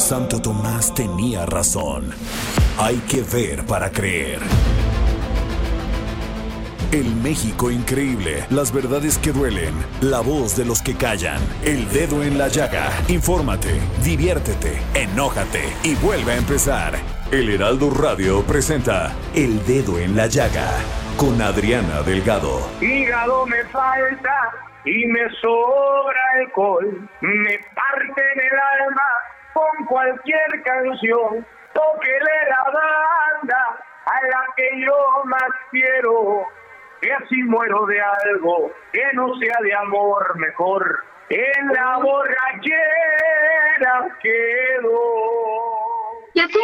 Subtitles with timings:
[0.00, 2.10] Santo Tomás tenía razón.
[2.78, 4.40] Hay que ver para creer.
[6.90, 12.22] El México increíble, las verdades que duelen, la voz de los que callan, el dedo
[12.22, 12.90] en la llaga.
[13.08, 16.94] Infórmate, diviértete, enójate y vuelve a empezar.
[17.30, 20.66] El Heraldo Radio presenta El Dedo en la Llaga
[21.16, 22.66] con Adriana Delgado.
[22.80, 24.50] Hígado me falta
[24.84, 29.02] y me sobra alcohol, me parte el alma
[29.52, 36.46] con cualquier canción, tóquele la banda a la que yo más quiero,
[37.00, 42.80] que así muero de algo que no sea de amor mejor, en la borrachera
[44.20, 45.19] quedo.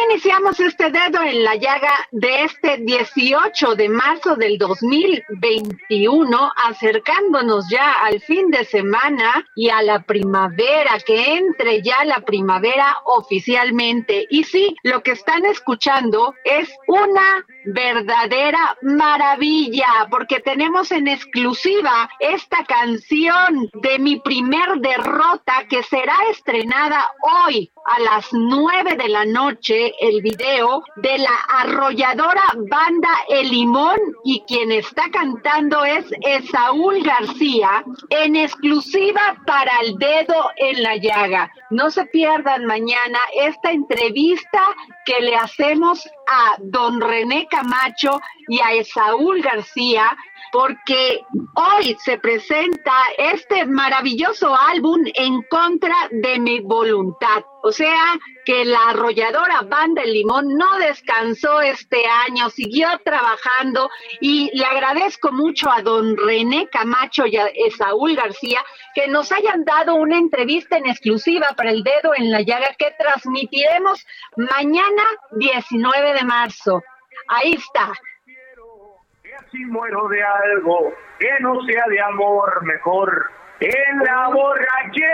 [0.09, 7.91] Iniciamos este dedo en la llaga de este 18 de marzo del 2021, acercándonos ya
[7.91, 14.25] al fin de semana y a la primavera, que entre ya la primavera oficialmente.
[14.29, 22.63] Y sí, lo que están escuchando es una verdadera maravilla, porque tenemos en exclusiva esta
[22.63, 27.07] canción de mi primer derrota que será estrenada
[27.45, 33.97] hoy a las nueve de la noche, el video de la arrolladora banda El Limón
[34.25, 41.51] y quien está cantando es Esaúl García en exclusiva para el dedo en la llaga.
[41.69, 44.61] No se pierdan mañana esta entrevista
[45.05, 50.15] que le hacemos a don René Camacho y a Esaúl García
[50.51, 51.21] porque
[51.55, 57.43] hoy se presenta este maravilloso álbum en contra de mi voluntad.
[57.63, 58.17] O sea,
[58.47, 63.89] que la arrolladora Banda Limón no descansó este año, siguió trabajando
[64.21, 68.63] y le agradezco mucho a don René Camacho y a Saúl García
[68.95, 72.95] que nos hayan dado una entrevista en exclusiva para el dedo en la llaga que
[72.97, 74.07] transmitiremos
[74.37, 76.81] mañana 19 de marzo.
[77.27, 77.91] Ahí está
[79.65, 83.29] muero de algo que no sea de amor mejor.
[83.59, 85.07] En la borrachera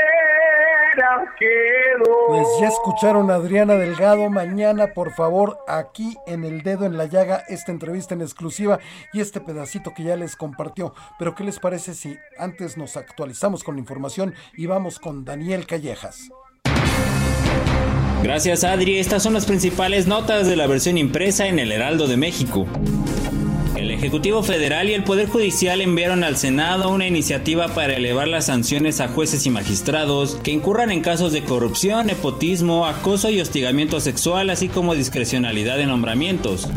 [1.39, 2.27] quedo.
[2.27, 4.29] Pues ya escucharon a Adriana Delgado.
[4.29, 8.79] Mañana, por favor, aquí en el dedo en la llaga, esta entrevista en exclusiva
[9.13, 10.93] y este pedacito que ya les compartió.
[11.17, 15.65] Pero, ¿qué les parece si antes nos actualizamos con la información y vamos con Daniel
[15.65, 16.29] Callejas?
[18.23, 18.99] Gracias, Adri.
[18.99, 22.67] Estas son las principales notas de la versión impresa en el Heraldo de México.
[24.03, 28.99] Ejecutivo Federal y el Poder Judicial enviaron al Senado una iniciativa para elevar las sanciones
[28.99, 34.49] a jueces y magistrados que incurran en casos de corrupción, nepotismo, acoso y hostigamiento sexual,
[34.49, 36.67] así como discrecionalidad de nombramientos.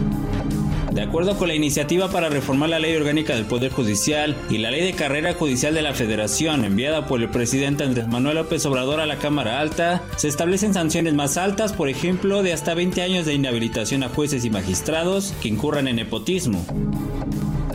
[0.96, 4.70] De acuerdo con la iniciativa para reformar la ley orgánica del Poder Judicial y la
[4.70, 9.00] ley de carrera judicial de la Federación enviada por el presidente Andrés Manuel López Obrador
[9.00, 13.26] a la Cámara Alta, se establecen sanciones más altas, por ejemplo, de hasta 20 años
[13.26, 16.64] de inhabilitación a jueces y magistrados que incurran en nepotismo.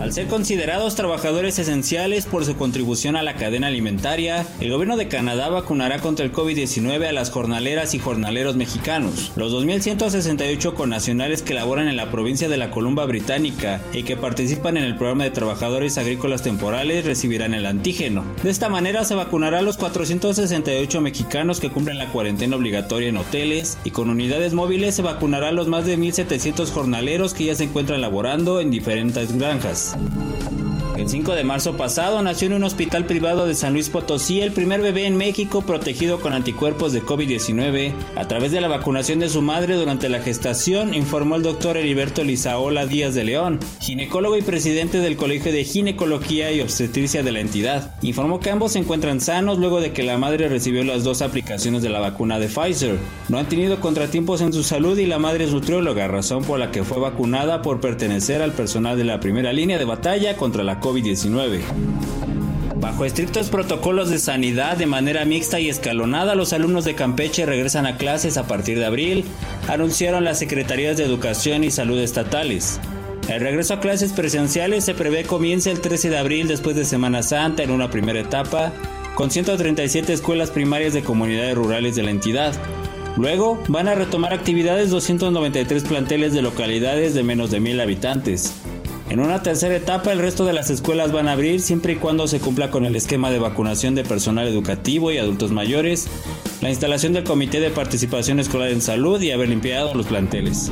[0.01, 5.07] Al ser considerados trabajadores esenciales por su contribución a la cadena alimentaria, el gobierno de
[5.07, 9.31] Canadá vacunará contra el COVID-19 a las jornaleras y jornaleros mexicanos.
[9.35, 14.75] Los 2.168 connacionales que laboran en la provincia de la Columba Británica y que participan
[14.75, 18.25] en el programa de trabajadores agrícolas temporales recibirán el antígeno.
[18.41, 23.17] De esta manera se vacunará a los 468 mexicanos que cumplen la cuarentena obligatoria en
[23.17, 27.53] hoteles y con unidades móviles se vacunará a los más de 1.700 jornaleros que ya
[27.53, 29.90] se encuentran laborando en diferentes granjas.
[29.91, 30.60] Thank you.
[31.01, 34.51] El 5 de marzo pasado nació en un hospital privado de San Luis Potosí el
[34.51, 39.27] primer bebé en México protegido con anticuerpos de COVID-19 a través de la vacunación de
[39.27, 44.43] su madre durante la gestación, informó el doctor Heriberto Lizaola Díaz de León, ginecólogo y
[44.43, 47.95] presidente del Colegio de Ginecología y Obstetricia de la entidad.
[48.03, 51.81] Informó que ambos se encuentran sanos luego de que la madre recibió las dos aplicaciones
[51.81, 52.99] de la vacuna de Pfizer.
[53.27, 56.69] No han tenido contratiempos en su salud y la madre es nutrióloga, razón por la
[56.69, 60.79] que fue vacunada por pertenecer al personal de la primera línea de batalla contra la
[60.91, 61.61] COVID-19.
[62.75, 67.85] Bajo estrictos protocolos de sanidad de manera mixta y escalonada, los alumnos de Campeche regresan
[67.85, 69.23] a clases a partir de abril,
[69.67, 72.79] anunciaron las Secretarías de Educación y Salud estatales.
[73.29, 77.23] El regreso a clases presenciales se prevé comience el 13 de abril después de Semana
[77.23, 78.73] Santa en una primera etapa,
[79.15, 82.53] con 137 escuelas primarias de comunidades rurales de la entidad.
[83.15, 88.53] Luego van a retomar actividades 293 planteles de localidades de menos de mil habitantes.
[89.11, 92.29] En una tercera etapa, el resto de las escuelas van a abrir siempre y cuando
[92.29, 96.07] se cumpla con el esquema de vacunación de personal educativo y adultos mayores,
[96.61, 100.71] la instalación del Comité de Participación Escolar en Salud y haber limpiado los planteles.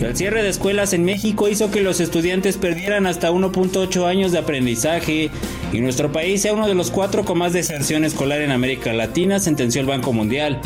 [0.00, 4.38] El cierre de escuelas en México hizo que los estudiantes perdieran hasta 1.8 años de
[4.38, 5.30] aprendizaje
[5.70, 9.40] y nuestro país sea uno de los cuatro con más deserción escolar en América Latina,
[9.40, 10.62] sentenció el Banco Mundial.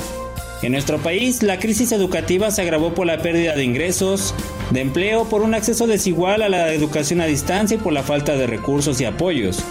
[0.62, 4.32] En nuestro país, la crisis educativa se agravó por la pérdida de ingresos,
[4.70, 8.36] de empleo, por un acceso desigual a la educación a distancia y por la falta
[8.36, 9.64] de recursos y apoyos.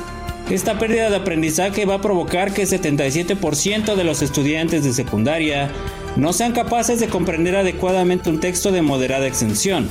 [0.50, 5.72] Esta pérdida de aprendizaje va a provocar que 77% de los estudiantes de secundaria
[6.18, 9.88] no sean capaces de comprender adecuadamente un texto de moderada extensión.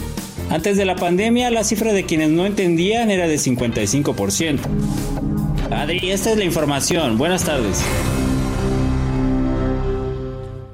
[0.50, 4.58] Antes de la pandemia, la cifra de quienes no entendían era de 55%.
[5.70, 7.16] Adri, esta es la información.
[7.16, 7.82] Buenas tardes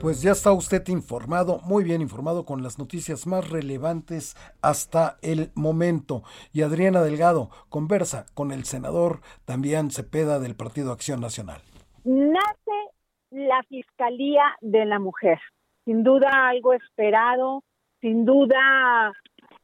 [0.06, 5.50] pues ya está usted informado, muy bien informado con las noticias más relevantes hasta el
[5.56, 6.22] momento.
[6.52, 11.60] Y Adriana Delgado conversa con el senador también Cepeda del Partido Acción Nacional.
[12.04, 12.78] Nace
[13.32, 15.40] la Fiscalía de la Mujer,
[15.84, 17.64] sin duda algo esperado,
[18.00, 19.12] sin duda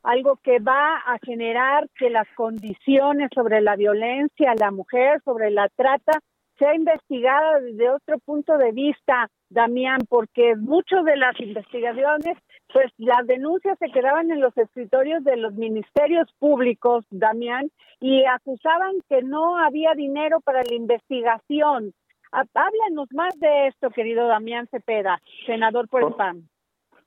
[0.02, 5.52] algo que va a generar que las condiciones sobre la violencia a la mujer, sobre
[5.52, 6.18] la trata,
[6.58, 12.38] sea investigada desde otro punto de vista, Damián, porque muchas de las investigaciones,
[12.72, 17.70] pues las denuncias se quedaban en los escritorios de los ministerios públicos, Damián,
[18.00, 21.92] y acusaban que no había dinero para la investigación.
[22.32, 26.48] Háblanos más de esto, querido Damián Cepeda, senador por el PAN.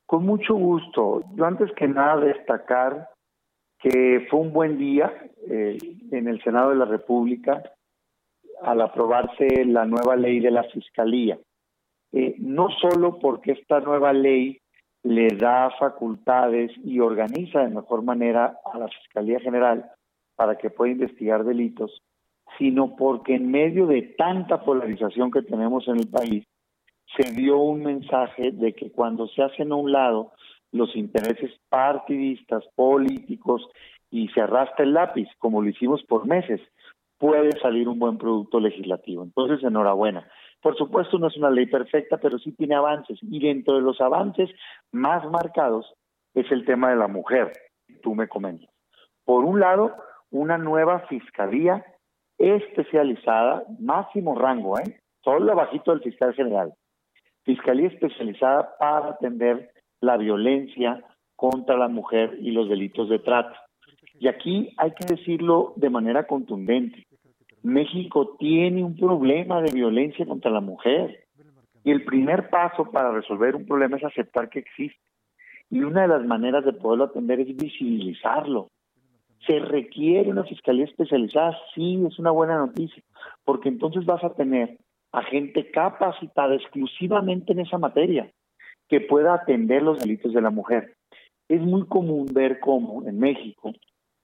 [0.06, 1.24] Con mucho gusto.
[1.36, 3.10] Yo antes que nada destacar
[3.80, 5.12] que fue un buen día
[5.50, 5.78] eh,
[6.12, 7.64] en el Senado de la República
[8.62, 11.38] al aprobarse la nueva ley de la Fiscalía.
[12.12, 14.60] Eh, no solo porque esta nueva ley
[15.04, 19.92] le da facultades y organiza de mejor manera a la Fiscalía General
[20.36, 22.02] para que pueda investigar delitos,
[22.58, 26.46] sino porque en medio de tanta polarización que tenemos en el país,
[27.16, 30.32] se dio un mensaje de que cuando se hacen a un lado
[30.72, 33.70] los intereses partidistas, políticos,
[34.12, 36.62] y se arrastra el lápiz, como lo hicimos por meses,
[37.18, 39.24] puede salir un buen producto legislativo.
[39.24, 40.28] Entonces, enhorabuena.
[40.66, 43.20] Por supuesto, no es una ley perfecta, pero sí tiene avances.
[43.22, 44.50] Y dentro de los avances
[44.92, 45.94] más marcados
[46.34, 47.54] es el tema de la mujer,
[48.02, 48.68] tú me comentas.
[49.26, 49.96] Por un lado,
[50.32, 51.86] una nueva fiscalía
[52.40, 55.00] especializada, máximo rango, ¿eh?
[55.24, 56.74] solo abajito del fiscal general.
[57.44, 59.70] Fiscalía especializada para atender
[60.02, 61.00] la violencia
[61.36, 63.56] contra la mujer y los delitos de trata.
[64.20, 67.06] Y aquí hay que decirlo de manera contundente.
[67.66, 71.26] México tiene un problema de violencia contra la mujer.
[71.84, 75.02] Y el primer paso para resolver un problema es aceptar que existe.
[75.72, 78.70] Y una de las maneras de poderlo atender es visibilizarlo.
[79.48, 81.58] ¿Se requiere una fiscalía especializada?
[81.74, 83.02] Sí, es una buena noticia,
[83.44, 84.78] porque entonces vas a tener
[85.12, 88.30] a gente capacitada exclusivamente en esa materia
[88.88, 90.94] que pueda atender los delitos de la mujer.
[91.50, 93.74] Es muy común ver cómo en México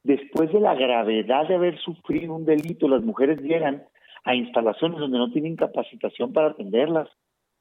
[0.03, 3.83] después de la gravedad de haber sufrido un delito, las mujeres llegan
[4.23, 7.09] a instalaciones donde no tienen capacitación para atenderlas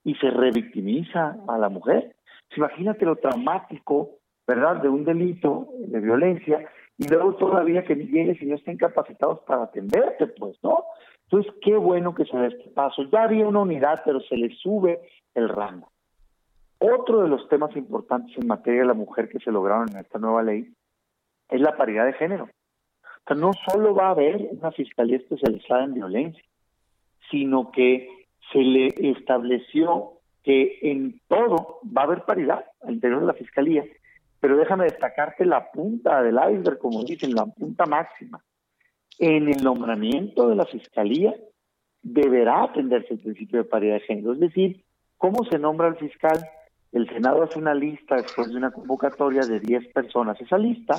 [0.05, 2.17] y se revictimiza a la mujer.
[2.57, 6.69] Imagínate lo traumático, ¿verdad?, de un delito de violencia
[6.99, 10.85] y luego todavía que llegues y no estén capacitados para atenderte, pues, ¿no?
[11.25, 13.05] Entonces, qué bueno que se dé este paso.
[13.11, 15.01] Ya había una unidad, pero se le sube
[15.35, 15.91] el rango.
[16.79, 20.19] Otro de los temas importantes en materia de la mujer que se lograron en esta
[20.19, 20.73] nueva ley
[21.51, 22.45] es la paridad de género.
[22.45, 26.43] O sea, no solo va a haber una fiscalía especializada en violencia,
[27.31, 28.09] sino que
[28.53, 33.85] se le estableció que en todo va a haber paridad al interior de la fiscalía,
[34.41, 38.43] pero déjame destacarte la punta del iceberg, como dicen, la punta máxima.
[39.19, 41.35] en el nombramiento de la fiscalía
[42.03, 44.33] deberá atenderse el principio de paridad de género.
[44.33, 44.83] Es decir,
[45.19, 46.39] ¿cómo se nombra al fiscal?
[46.91, 50.41] El Senado hace una lista después de una convocatoria de 10 personas.
[50.41, 50.95] Esa lista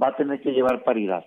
[0.00, 1.24] va a tener que llevar paridad.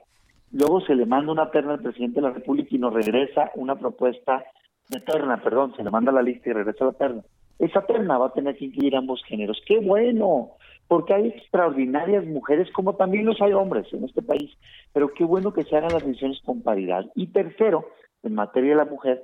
[0.51, 3.75] Luego se le manda una terna al presidente de la República y nos regresa una
[3.75, 4.43] propuesta
[4.89, 7.23] de terna, perdón, se le manda la lista y regresa la terna.
[7.57, 9.61] Esa terna va a tener que incluir ambos géneros.
[9.65, 10.51] ¡Qué bueno!
[10.87, 14.51] Porque hay extraordinarias mujeres, como también los hay hombres en este país.
[14.93, 17.05] Pero qué bueno que se hagan las decisiones con paridad.
[17.15, 17.87] Y tercero,
[18.23, 19.23] en materia de la mujer,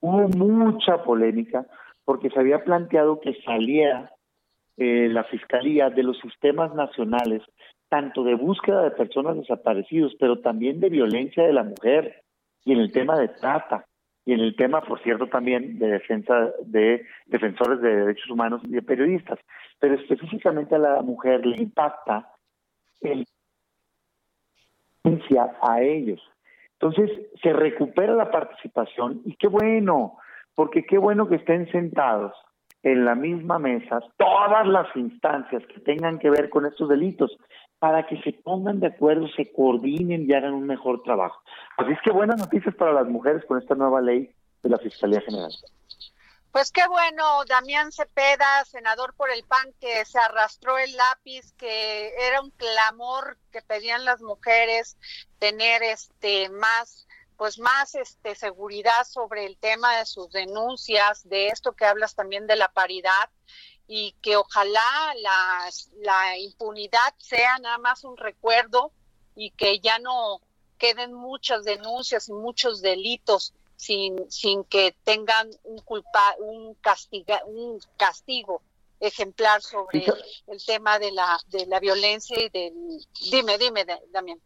[0.00, 1.66] hubo mucha polémica
[2.04, 4.12] porque se había planteado que saliera
[4.76, 7.42] eh, la Fiscalía de los sistemas nacionales,
[7.92, 12.22] tanto de búsqueda de personas desaparecidos, pero también de violencia de la mujer
[12.64, 13.84] y en el tema de trata
[14.24, 18.70] y en el tema, por cierto, también de defensa de defensores de derechos humanos y
[18.70, 19.38] de periodistas.
[19.78, 22.30] Pero específicamente a la mujer le impacta
[23.02, 23.26] el
[25.60, 26.22] a ellos.
[26.80, 27.10] Entonces
[27.42, 30.16] se recupera la participación y qué bueno,
[30.54, 32.32] porque qué bueno que estén sentados
[32.82, 37.36] en la misma mesa todas las instancias que tengan que ver con estos delitos
[37.82, 41.42] para que se pongan de acuerdo, se coordinen y hagan un mejor trabajo.
[41.76, 45.20] Así es que buenas noticias para las mujeres con esta nueva ley de la Fiscalía
[45.20, 45.50] General.
[46.52, 52.12] Pues qué bueno, Damián Cepeda, senador por el PAN, que se arrastró el lápiz, que
[52.24, 54.96] era un clamor que pedían las mujeres
[55.40, 61.72] tener este más pues más este seguridad sobre el tema de sus denuncias, de esto
[61.72, 63.28] que hablas también de la paridad
[63.94, 64.80] y que ojalá
[65.20, 65.68] la,
[66.00, 68.90] la impunidad sea nada más un recuerdo
[69.36, 70.40] y que ya no
[70.78, 77.80] queden muchas denuncias y muchos delitos sin, sin que tengan un culpa, un castiga, un
[77.98, 78.62] castigo
[78.98, 80.06] ejemplar sobre
[80.46, 82.72] el tema de la de la violencia y del
[83.30, 84.38] dime dime Damián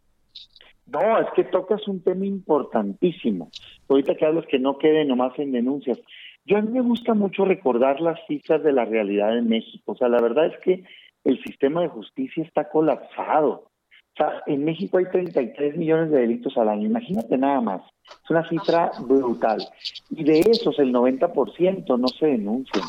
[0.87, 3.51] no, es que tocas un tema importantísimo.
[3.89, 5.99] Ahorita que hablas que no quede nomás en denuncias.
[6.47, 9.91] Yo a mí me gusta mucho recordar las cifras de la realidad en México.
[9.91, 10.81] O sea, la verdad es que
[11.25, 13.49] el sistema de justicia está colapsado.
[13.49, 16.85] O sea, en México hay 33 millones de delitos al año.
[16.85, 17.81] Imagínate nada más.
[18.23, 19.61] Es una cifra brutal.
[20.09, 22.85] Y de esos el 90% no se denuncian.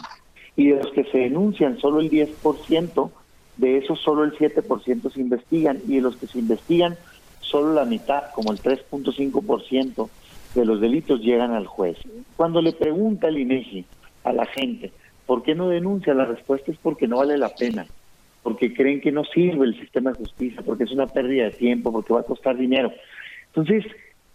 [0.55, 3.11] Y de los que se denuncian, solo el 10%,
[3.57, 5.81] de esos solo el 7% se investigan.
[5.89, 6.97] Y de los que se investigan,
[7.41, 10.09] solo la mitad, como el 3.5%
[10.55, 11.99] de los delitos llegan al juez.
[12.37, 13.85] Cuando le pregunta el INEGI
[14.25, 14.93] a la gente,
[15.27, 16.15] ¿por qué no denuncia?
[16.15, 17.87] La respuesta es porque no vale la pena,
[18.43, 21.93] porque creen que no sirve el sistema de justicia, porque es una pérdida de tiempo,
[21.93, 22.93] porque va a costar dinero.
[23.49, 23.85] Entonces,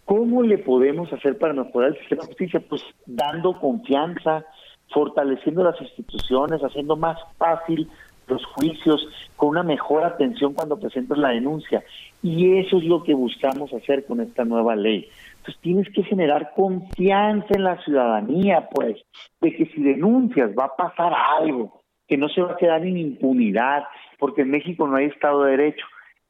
[0.06, 2.60] ¿cómo le podemos hacer para mejorar el sistema de justicia?
[2.60, 4.46] Pues dando confianza,
[4.92, 7.90] fortaleciendo las instituciones, haciendo más fácil
[8.28, 11.84] los juicios, con una mejor atención cuando presentas la denuncia.
[12.22, 15.10] Y eso es lo que buscamos hacer con esta nueva ley.
[15.44, 18.96] Entonces tienes que generar confianza en la ciudadanía, pues,
[19.42, 22.96] de que si denuncias va a pasar algo, que no se va a quedar en
[22.96, 23.84] impunidad,
[24.20, 25.86] porque en México no hay Estado de Derecho.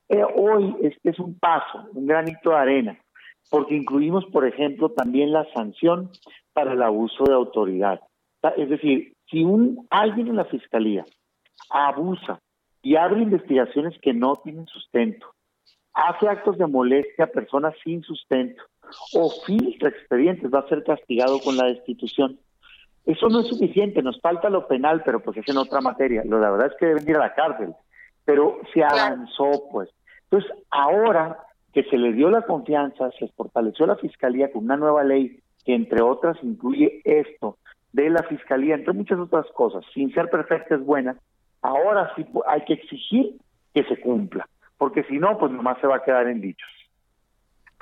[0.09, 2.97] Eh, hoy este es un paso, un granito de arena,
[3.51, 6.09] porque incluimos, por ejemplo, también la sanción
[6.51, 8.01] para el abuso de autoridad.
[8.57, 11.05] Es decir, si un alguien en la fiscalía
[11.69, 12.39] abusa
[12.81, 15.27] y abre investigaciones que no tienen sustento,
[15.93, 18.63] hace actos de molestia a personas sin sustento
[19.13, 22.39] o filtra expedientes, va a ser castigado con la destitución.
[23.05, 26.23] Eso no es suficiente, nos falta lo penal, pero pues es en otra materia.
[26.25, 27.73] Lo, la verdad es que deben ir a la cárcel,
[28.23, 29.89] pero se avanzó pues.
[30.29, 31.37] Entonces, ahora
[31.73, 35.73] que se le dio la confianza, se fortaleció la fiscalía con una nueva ley que
[35.73, 37.57] entre otras incluye esto
[37.91, 41.15] de la fiscalía, entre muchas otras cosas, sin ser perfecta es buena,
[41.61, 43.35] ahora sí hay que exigir
[43.73, 44.47] que se cumpla,
[44.77, 46.69] porque si no, pues nomás se va a quedar en dichos.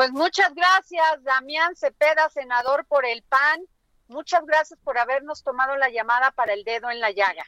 [0.01, 3.61] Pues muchas gracias, Damián Cepeda, senador por el PAN.
[4.07, 7.43] Muchas gracias por habernos tomado la llamada para el dedo en la llaga.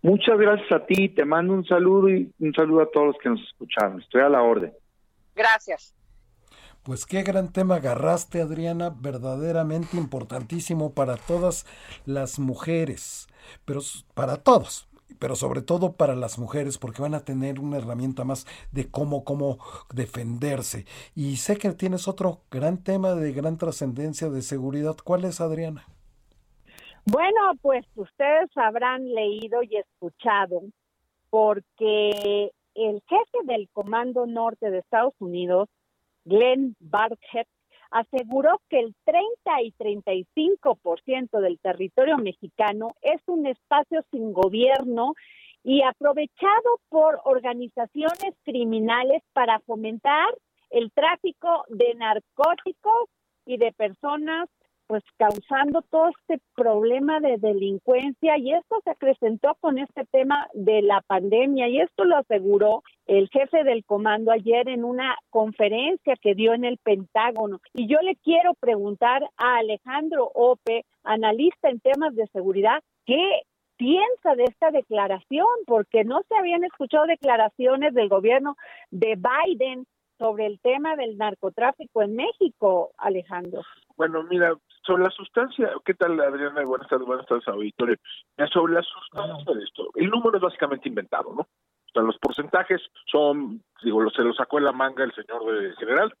[0.00, 3.30] Muchas gracias a ti, te mando un saludo y un saludo a todos los que
[3.30, 4.00] nos escucharon.
[4.00, 4.72] Estoy a la orden.
[5.34, 5.92] Gracias.
[6.84, 11.66] Pues qué gran tema agarraste, Adriana, verdaderamente importantísimo para todas
[12.06, 13.26] las mujeres,
[13.64, 13.80] pero
[14.14, 14.87] para todos,
[15.18, 19.24] pero sobre todo para las mujeres, porque van a tener una herramienta más de cómo,
[19.24, 19.58] cómo
[19.92, 20.86] defenderse.
[21.14, 24.96] Y sé que tienes otro gran tema de gran trascendencia de seguridad.
[25.02, 25.86] ¿Cuál es, Adriana?
[27.04, 30.62] Bueno, pues ustedes habrán leído y escuchado,
[31.30, 35.68] porque el jefe del Comando Norte de Estados Unidos,
[36.24, 37.46] Glenn Barkhead,
[37.90, 45.14] aseguró que el 30 y 35% del territorio mexicano es un espacio sin gobierno
[45.64, 50.28] y aprovechado por organizaciones criminales para fomentar
[50.70, 53.08] el tráfico de narcóticos
[53.46, 54.48] y de personas
[54.88, 60.80] pues causando todo este problema de delincuencia y esto se acrecentó con este tema de
[60.80, 66.34] la pandemia y esto lo aseguró el jefe del comando ayer en una conferencia que
[66.34, 67.60] dio en el Pentágono.
[67.74, 73.42] Y yo le quiero preguntar a Alejandro Ope, analista en temas de seguridad, ¿qué
[73.76, 75.46] piensa de esta declaración?
[75.66, 78.56] Porque no se habían escuchado declaraciones del gobierno
[78.90, 79.84] de Biden
[80.18, 83.62] sobre el tema del narcotráfico en México, Alejandro.
[83.96, 84.54] Bueno, mira,
[84.88, 86.64] sobre la sustancia, ¿qué tal Adriana?
[86.64, 87.96] Buenas tardes, buenas tardes, auditorio.
[88.50, 91.42] Sobre la sustancia de esto, el número es básicamente inventado, ¿no?
[91.42, 95.74] O sea, los porcentajes son, digo, se lo sacó en la manga el señor de
[95.76, 96.12] general,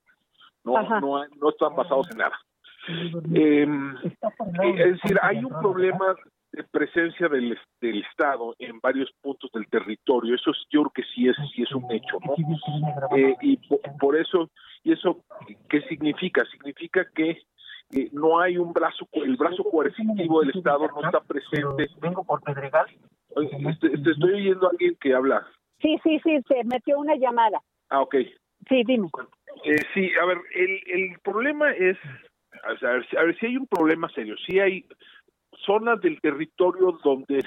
[0.64, 2.38] no, no, no están basados en nada.
[3.34, 6.14] Em, es decir, hay un problema
[6.52, 10.34] de presencia del, del Estado en varios puntos del territorio.
[10.34, 12.34] Eso yo creo que sí es, sí es un hecho, ¿no?
[13.16, 13.56] Eh, y
[13.98, 14.50] por, eso,
[14.82, 15.24] y eso,
[15.70, 16.44] ¿qué significa?
[16.50, 17.42] Significa que
[17.92, 21.88] eh, no hay un brazo, el brazo coercitivo del Estado no está presente.
[22.00, 22.86] Vengo por Pedregal.
[23.36, 25.46] Este, este, estoy oyendo a alguien que habla.
[25.80, 27.60] Sí, sí, sí, se metió una llamada.
[27.88, 28.16] Ah, ok.
[28.68, 29.08] Sí, dime.
[29.64, 31.96] Eh, sí, a ver, el, el problema es,
[32.64, 34.84] a ver, a ver si hay un problema serio, si hay
[35.64, 37.38] zonas del territorio donde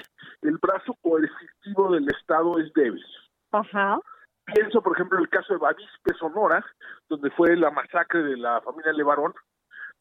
[0.42, 3.04] el brazo coercitivo del Estado es débil.
[3.52, 3.98] Ajá.
[4.46, 6.64] Pienso, por ejemplo, el caso de Bavispe, Sonora,
[7.08, 9.32] donde fue la masacre de la familia Levarón,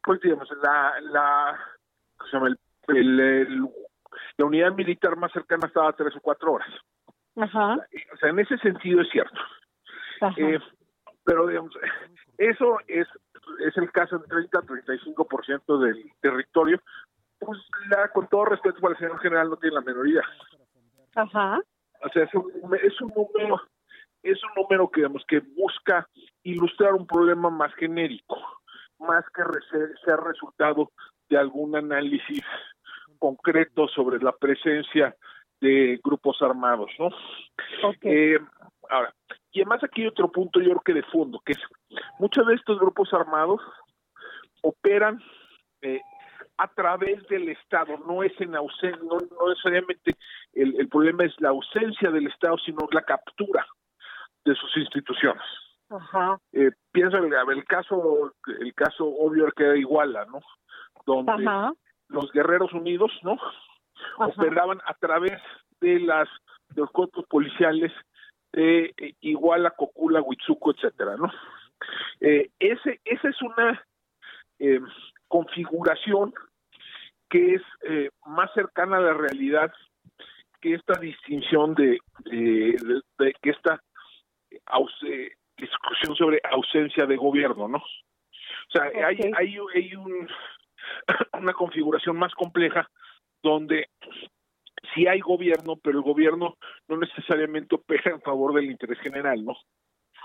[0.04, 1.60] pues digamos, la, la,
[2.26, 2.56] se llama?
[2.88, 3.70] El,
[4.38, 6.70] la unidad militar más cercana estaba a tres o cuatro horas.
[7.36, 7.76] Ajá.
[8.14, 9.40] O sea, en ese sentido es cierto.
[10.38, 10.60] Eh,
[11.24, 11.74] pero, digamos,
[12.38, 13.08] eso es,
[13.66, 16.82] es el caso del 30-35% del territorio.
[17.40, 20.22] Pues, la, con todo respeto para el señor general, no tiene la minoría.
[21.16, 21.60] Ajá.
[22.04, 23.62] O sea, es un, es un número
[24.24, 26.08] es un número que digamos que busca
[26.44, 28.38] ilustrar un problema más genérico
[29.02, 29.44] más que
[30.06, 30.92] ser resultado
[31.30, 32.44] de algún análisis
[33.20, 35.16] concreto sobre la presencia
[35.62, 37.10] de grupos armados, ¿no?
[38.02, 38.40] Eh,
[38.90, 39.14] ahora,
[39.52, 41.60] y además aquí hay otro punto yo creo que de fondo, que es
[42.20, 43.62] muchos de estos grupos armados
[44.64, 45.22] operan
[45.82, 46.02] eh,
[46.58, 50.16] a través del Estado, no es en ausencia, no, no necesariamente
[50.54, 53.66] el, el problema es la ausencia del Estado, sino la captura
[54.44, 55.44] de sus instituciones.
[55.92, 56.38] Ajá.
[56.54, 60.40] Eh, piensa el, el caso, el caso obvio que era Iguala, ¿no?
[61.06, 61.74] Donde
[62.08, 63.38] los guerreros unidos, ¿no?
[64.18, 65.40] Operaban a través
[65.80, 66.30] de las
[66.70, 67.92] de los cuerpos policiales
[68.54, 71.32] de eh, Iguala, Cocula, Huitzuco, etcétera, ¿no?
[72.20, 73.84] Eh, ese, esa es una
[74.60, 74.80] eh,
[75.28, 76.34] configuración
[77.30, 79.72] que es eh, más cercana a la realidad
[80.60, 83.82] que esta distinción de, de, de, que esta
[85.62, 87.78] discusión sobre ausencia de gobierno, ¿no?
[87.78, 90.28] O sea, hay, hay, hay un,
[91.40, 92.90] una configuración más compleja
[93.44, 93.90] donde
[94.94, 99.56] sí hay gobierno, pero el gobierno no necesariamente opera en favor del interés general, ¿no?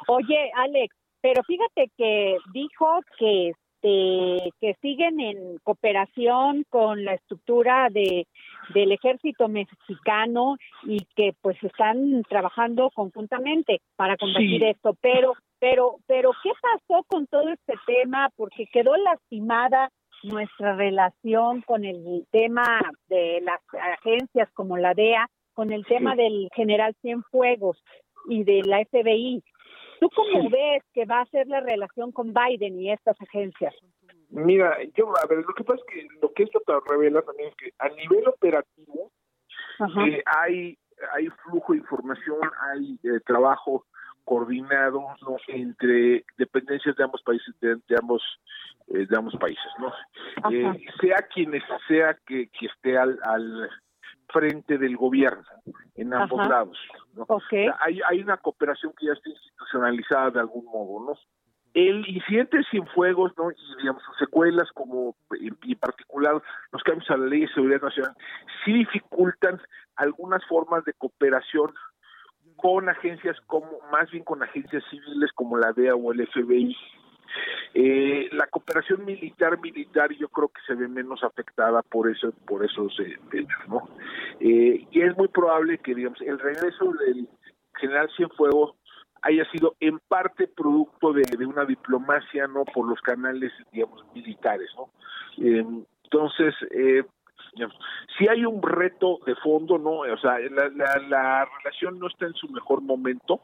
[0.08, 7.88] Oye, Alex, pero fíjate que dijo que este que siguen en cooperación con la estructura
[7.90, 8.26] de
[8.74, 16.32] del ejército mexicano y que pues están trabajando conjuntamente para combatir esto, pero pero pero
[16.42, 18.30] ¿qué pasó con todo este tema?
[18.36, 19.90] Porque quedó lastimada
[20.22, 23.60] nuestra relación con el tema de las
[23.98, 27.82] agencias como la DEA, con el tema del general Cienfuegos
[28.28, 29.42] y de la FBI.
[30.00, 33.74] ¿Tú cómo ves que va a ser la relación con Biden y estas agencias?
[34.30, 37.48] Mira, yo, a ver, lo que pasa es que lo que esto te revela también
[37.50, 39.10] es que a nivel operativo
[40.06, 40.78] eh, hay
[41.12, 42.38] hay flujo de información,
[42.72, 43.84] hay eh, trabajo
[44.24, 45.36] coordinado ¿no?
[45.48, 48.22] entre dependencias de ambos países, de, ambos
[48.88, 49.92] eh, de ambos países, ¿no?
[50.50, 51.52] Eh, sea quien
[51.86, 53.70] sea que, que esté al, al
[54.28, 55.44] frente del gobierno
[55.94, 56.78] en ambos lados.
[57.14, 57.26] ¿no?
[57.80, 61.18] hay, hay una cooperación que ya está institucionalizada de algún modo, ¿no?
[61.74, 63.50] El incidente sin fuegos, ¿no?
[63.50, 67.82] Y digamos sus secuelas, como en, en, particular los cambios a la ley de seguridad
[67.82, 68.14] nacional,
[68.64, 69.60] sí dificultan
[69.96, 71.74] algunas formas de cooperación
[72.56, 76.74] con agencias como, más bien con agencias civiles como la DEA o el FBI.
[77.74, 82.64] Eh, la cooperación militar militar yo creo que se ve menos afectada por eso por
[82.64, 83.88] esos eh, hechos no
[84.40, 87.28] eh, y es muy probable que digamos el regreso del
[87.78, 88.76] general Cienfuegos
[89.22, 94.90] haya sido en parte producto de, una diplomacia no por los canales digamos militares no
[95.36, 97.02] entonces eh,
[98.18, 100.00] si hay un reto de fondo, ¿no?
[100.00, 103.40] O sea, la, la, la relación no está en su mejor momento.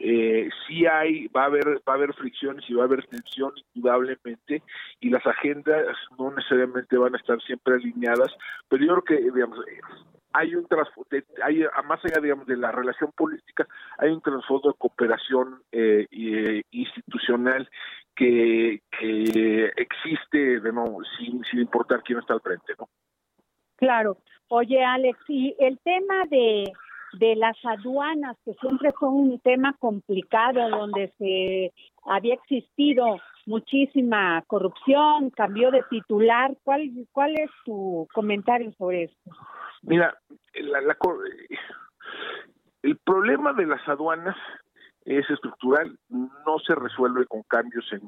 [0.00, 3.52] Eh, sí hay, va a haber, va a haber fricciones y va a haber tensión
[3.74, 4.62] indudablemente,
[5.00, 5.86] y las agendas
[6.18, 8.32] no necesariamente van a estar siempre alineadas,
[8.68, 9.58] pero yo creo que, digamos,
[10.32, 11.08] hay un trasfondo,
[11.44, 13.66] hay, más allá, digamos, de la relación política,
[13.98, 17.68] hay un trasfondo de cooperación eh, eh, institucional
[18.14, 22.88] que, que existe, de nuevo, sin, sin importar quién está al frente, ¿no?
[23.76, 24.18] Claro.
[24.48, 26.72] Oye, Alex, y el tema de,
[27.22, 31.72] de las aduanas, que siempre fue un tema complicado, donde se
[32.04, 36.52] había existido muchísima corrupción, cambió de titular.
[36.64, 39.30] ¿Cuál, cuál es tu comentario sobre esto?
[39.82, 40.18] Mira,
[42.82, 44.36] el problema de las aduanas
[45.04, 48.00] es estructural, no se resuelve con cambios en,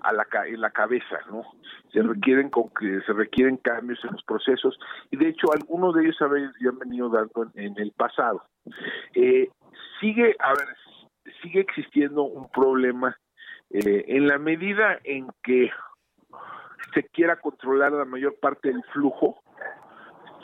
[0.00, 1.42] a la, en la cabeza, ¿no?
[1.92, 4.78] Se requieren con que se requieren cambios en los procesos
[5.10, 6.16] y de hecho algunos de ellos
[6.60, 8.44] ya han venido dando en, el pasado.
[9.14, 9.48] Eh,
[10.00, 13.16] sigue, a ver, sigue existiendo un problema
[13.70, 15.70] eh, en la medida en que
[16.94, 19.42] se quiera controlar la mayor parte del flujo,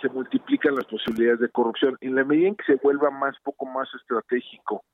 [0.00, 1.96] se multiplican las posibilidades de corrupción.
[2.00, 4.84] En la medida en que se vuelva más poco más estratégico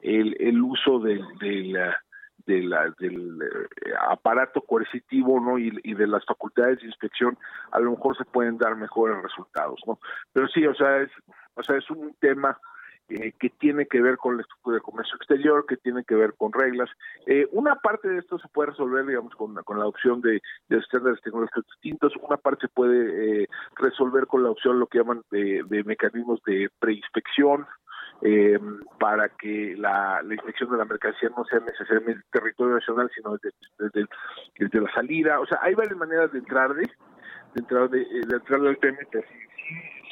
[0.00, 1.98] el, el uso de, la,
[2.46, 7.36] de la, del eh, aparato coercitivo no y, de las facultades de inspección
[7.72, 9.98] a lo mejor se pueden dar mejores resultados no
[10.32, 11.10] pero sí o sea es
[11.54, 12.58] o sea es un tema
[13.08, 16.34] eh, que tiene que ver con la estructura de comercio exterior, que tiene que ver
[16.36, 16.90] con reglas.
[17.26, 20.78] Eh, una parte de esto se puede resolver, digamos, con, con la adopción de, de
[20.78, 25.22] estándares tecnológicos distintos, una parte se puede eh, resolver con la opción, lo que llaman
[25.30, 27.68] de, de mecanismos de preinspección,
[28.22, 28.58] eh,
[28.98, 34.08] para que la, la, inspección de la mercancía no sea necesariamente territorio nacional, sino desde,
[34.58, 35.40] desde, la salida.
[35.40, 38.98] O sea, hay varias maneras de entrar de, de entrar de, de entrar del tema,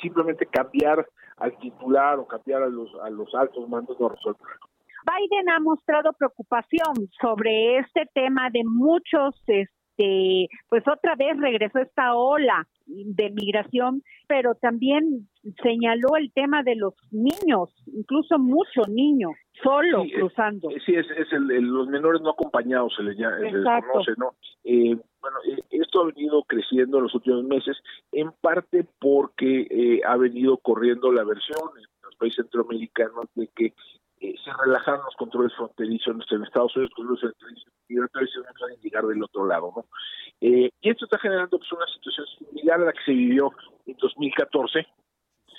[0.02, 1.06] simplemente cambiar
[1.38, 4.40] al titular o cambiar a los, a los altos mandos no resuelve.
[5.06, 12.14] Biden ha mostrado preocupación sobre este tema de muchos, este, pues otra vez regresó esta
[12.14, 15.28] ola de migración, pero también
[15.62, 20.68] señaló el tema de los niños, incluso muchos niños, solo cruzando.
[20.84, 24.34] sí, es, es el, los menores no acompañados, se les, llama, conoce, ¿no?
[24.64, 27.76] Eh, bueno, eh, esto ha venido creciendo en los últimos meses,
[28.12, 33.72] en parte porque eh, ha venido corriendo la versión en los países centroamericanos de que
[34.24, 37.20] eh, se relajaron los controles fronterizos en Estados Unidos, los
[37.88, 39.84] migratorios no pueden llegar del otro lado, ¿no?
[40.40, 43.52] y esto está generando pues, una situación similar a la que se vivió
[43.86, 44.86] en 2014,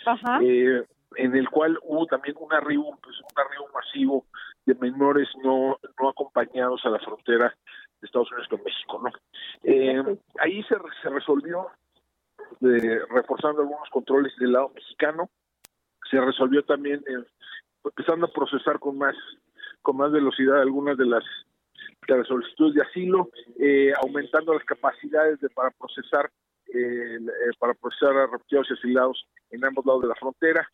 [0.06, 0.40] Ajá.
[0.42, 4.26] en el cual hubo también un arribo, pues, un arribo masivo
[4.66, 7.56] de menores no, no acompañados a la frontera
[8.02, 9.12] de Estados Unidos con México, ¿no?
[9.64, 11.68] Eh, ahí se, se resolvió
[12.62, 15.30] eh, reforzando algunos controles del lado mexicano,
[16.10, 17.24] se resolvió también eh,
[17.86, 19.16] empezando a procesar con más
[19.82, 21.24] con más velocidad algunas de las,
[22.08, 26.32] de las solicitudes de asilo, eh, aumentando las capacidades de para procesar
[26.74, 27.20] eh,
[27.60, 30.68] para procesar a refugiados y asilados en ambos lados de la frontera.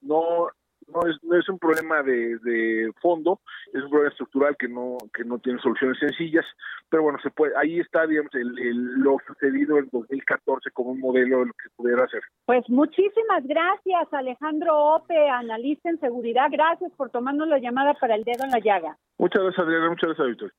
[0.00, 0.48] no
[0.88, 3.40] no es, no es un problema de, de, fondo,
[3.72, 6.44] es un problema estructural que no que no tiene soluciones sencillas,
[6.88, 8.54] pero bueno, se puede ahí está digamos el,
[9.00, 12.22] lo sucedido en 2014 como un modelo de lo que pudiera hacer.
[12.44, 18.24] Pues muchísimas gracias Alejandro Ope, analista en seguridad, gracias por tomarnos la llamada para el
[18.24, 18.96] dedo en la llaga.
[19.18, 20.52] Muchas gracias Adriana, muchas gracias Víctor.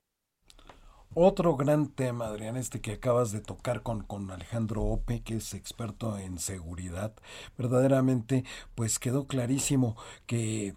[1.20, 5.56] Otro gran tema, Adrián, este que acabas de tocar con, con Alejandro Ope, que es
[5.56, 7.12] experto en seguridad,
[7.58, 8.44] verdaderamente,
[8.76, 10.76] pues quedó clarísimo que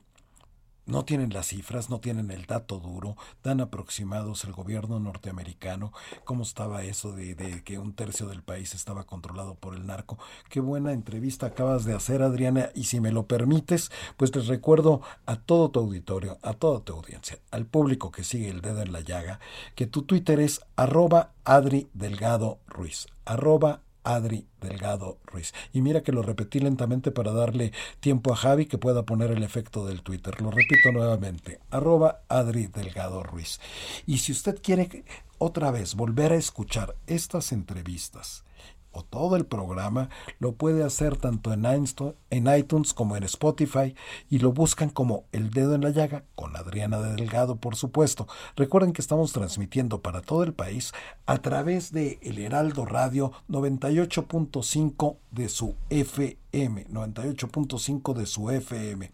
[0.90, 5.92] no tienen las cifras, no tienen el dato duro, dan aproximados el gobierno norteamericano,
[6.24, 10.18] cómo estaba eso de, de, que un tercio del país estaba controlado por el narco.
[10.48, 15.00] Qué buena entrevista acabas de hacer, Adriana, y si me lo permites, pues les recuerdo
[15.26, 18.92] a todo tu auditorio, a toda tu audiencia, al público que sigue el dedo en
[18.92, 19.40] la llaga,
[19.74, 23.82] que tu Twitter es arroba Adri Delgado Ruiz, arroba
[24.14, 25.52] Adri Delgado Ruiz.
[25.72, 29.42] Y mira que lo repetí lentamente para darle tiempo a Javi que pueda poner el
[29.42, 30.40] efecto del Twitter.
[30.40, 33.60] Lo repito nuevamente, arroba Adri Delgado Ruiz.
[34.06, 35.04] Y si usted quiere
[35.38, 38.44] otra vez volver a escuchar estas entrevistas,
[38.92, 43.94] o todo el programa, lo puede hacer tanto en iTunes como en Spotify
[44.28, 48.26] y lo buscan como El Dedo en la Llaga con Adriana de Delgado, por supuesto.
[48.56, 50.92] Recuerden que estamos transmitiendo para todo el país
[51.26, 56.40] a través de El Heraldo Radio 98.5 de su FM.
[56.88, 59.10] 98.5 de su FM.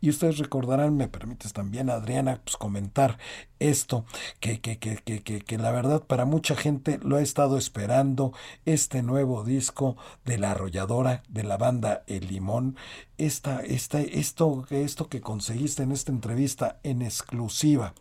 [0.00, 3.18] Y ustedes recordarán, me permites también, Adriana, pues comentar
[3.58, 4.04] esto,
[4.38, 8.32] que, que, que, que, que la verdad para mucha gente lo ha estado esperando,
[8.66, 12.76] este nuevo nuevo disco de la arrolladora de la banda El Limón.
[13.16, 17.94] Esta, esta, esto, esto que conseguiste en esta entrevista en exclusiva,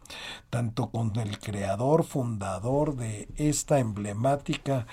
[0.50, 4.88] tanto con el creador, fundador de esta emblemática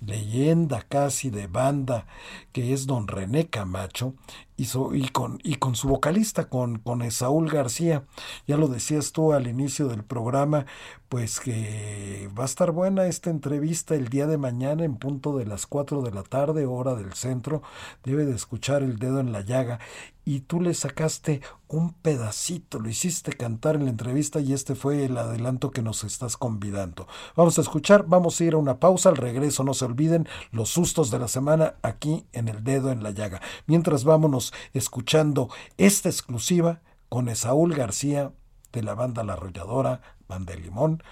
[0.00, 2.06] leyenda casi de banda
[2.52, 4.14] que es don René Camacho
[4.56, 8.04] y, y, con, y con su vocalista, con, con Esaúl García.
[8.46, 10.66] Ya lo decías tú al inicio del programa,
[11.08, 15.46] pues que va a estar buena esta entrevista el día de mañana en punto de
[15.46, 17.62] las 4 de la tarde, hora del centro.
[18.02, 19.80] Debe de escuchar el dedo en la llaga.
[20.26, 25.04] Y tú le sacaste un pedacito, lo hiciste cantar en la entrevista y este fue
[25.04, 27.06] el adelanto que nos estás convidando.
[27.36, 30.70] Vamos a escuchar, vamos a ir a una pausa, al regreso no se olviden los
[30.70, 33.42] sustos de la semana aquí en el dedo en la llaga.
[33.66, 38.32] Mientras vámonos escuchando esta exclusiva con Esaúl García
[38.72, 41.02] de la banda La Arrolladora, Banda de Limón,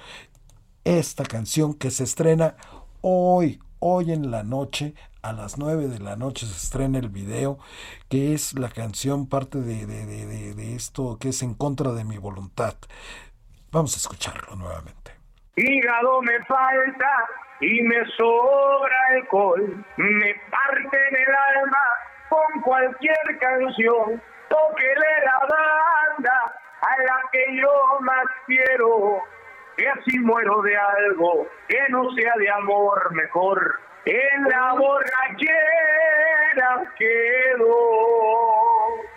[0.85, 2.57] esta canción que se estrena
[3.01, 7.59] hoy, hoy en la noche, a las 9 de la noche se estrena el video,
[8.09, 12.18] que es la canción parte de, de, de, esto que es en contra de mi
[12.18, 12.75] voluntad.
[13.71, 15.12] Vamos a escucharlo nuevamente.
[15.55, 17.27] Hígado me falta
[17.61, 21.79] y me sobra alcohol, me parte en el alma
[22.33, 29.21] con cualquier canción, toquele la banda a la que yo más quiero,
[29.77, 35.53] que así muero de algo que no sea de amor mejor, en la borrachera
[36.97, 37.77] quedo.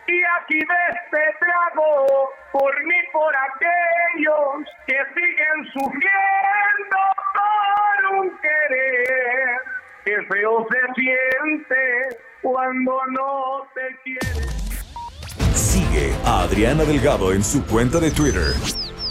[0.07, 6.97] Y aquí de este trago, por mí, por aquellos que siguen sufriendo
[7.33, 9.61] por un querer,
[10.03, 14.47] que feo se siente cuando no te quiere.
[15.55, 18.53] Sigue a Adriana Delgado en su cuenta de Twitter,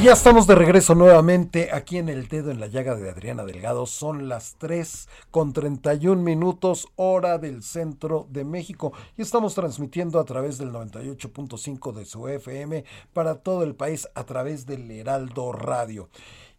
[0.00, 3.44] Y ya estamos de regreso nuevamente aquí en el dedo en la llaga de Adriana
[3.44, 3.84] Delgado.
[3.84, 10.24] Son las 3 con 31 minutos hora del centro de México y estamos transmitiendo a
[10.24, 16.08] través del 98.5 de su FM para todo el país a través del Heraldo Radio.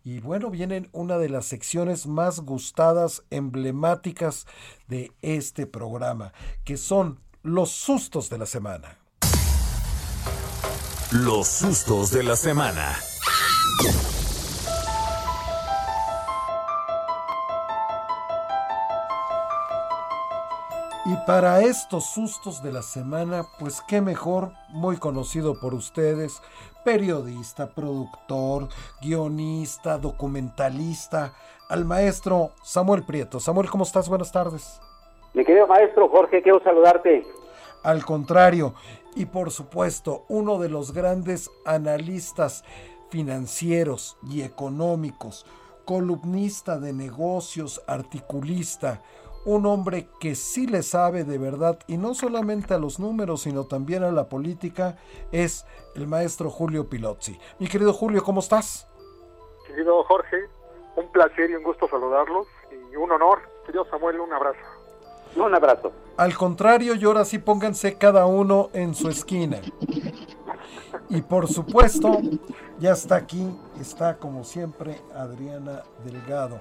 [0.04, 4.45] Y bueno, vienen una de las secciones más gustadas, emblemáticas
[4.88, 6.32] de este programa,
[6.63, 8.99] que son los sustos de la semana.
[11.10, 12.99] Los sustos de la semana.
[21.04, 26.41] Y para estos sustos de la semana, pues qué mejor, muy conocido por ustedes,
[26.86, 28.70] periodista, productor,
[29.02, 31.34] guionista, documentalista,
[31.70, 33.39] al maestro Samuel Prieto.
[33.39, 34.08] Samuel, ¿cómo estás?
[34.08, 34.80] Buenas tardes.
[35.34, 37.26] Mi querido maestro Jorge, quiero saludarte.
[37.84, 38.76] Al contrario,
[39.15, 42.63] y por supuesto, uno de los grandes analistas
[43.12, 45.45] financieros y económicos,
[45.86, 49.02] columnista de negocios, articulista,
[49.45, 53.65] un hombre que sí le sabe de verdad y no solamente a los números, sino
[53.65, 54.97] también a la política,
[55.32, 57.38] es el maestro Julio Pilozzi.
[57.60, 58.88] Mi querido Julio, ¿cómo estás?
[59.67, 60.47] Querido Jorge,
[60.95, 63.39] un placer y un gusto saludarlos y un honor.
[63.65, 64.60] Querido Samuel, un abrazo.
[65.36, 65.91] Un abrazo.
[66.17, 69.62] Al contrario, y ahora sí pónganse cada uno en su esquina.
[71.13, 72.19] Y por supuesto,
[72.80, 73.45] ya está aquí,
[73.80, 76.60] está como siempre Adriana Delgado.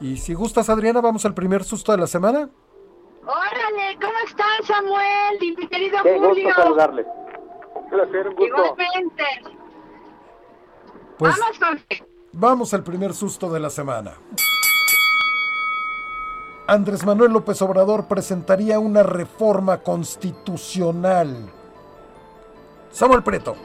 [0.00, 2.48] Y si gustas, Adriana, vamos al primer susto de la semana.
[3.22, 5.56] Órale, ¿cómo estás, Samuel?
[5.58, 6.44] Mi querido Qué Julio.
[6.46, 7.06] gusto saludarles.
[7.74, 8.56] Un placer, un gusto.
[8.56, 9.24] Igualmente.
[11.18, 12.04] Pues Vamos, Jorge.
[12.32, 14.14] vamos al primer susto de la semana.
[16.66, 21.50] Andrés Manuel López Obrador presentaría una reforma constitucional.
[22.90, 23.56] Samuel Preto.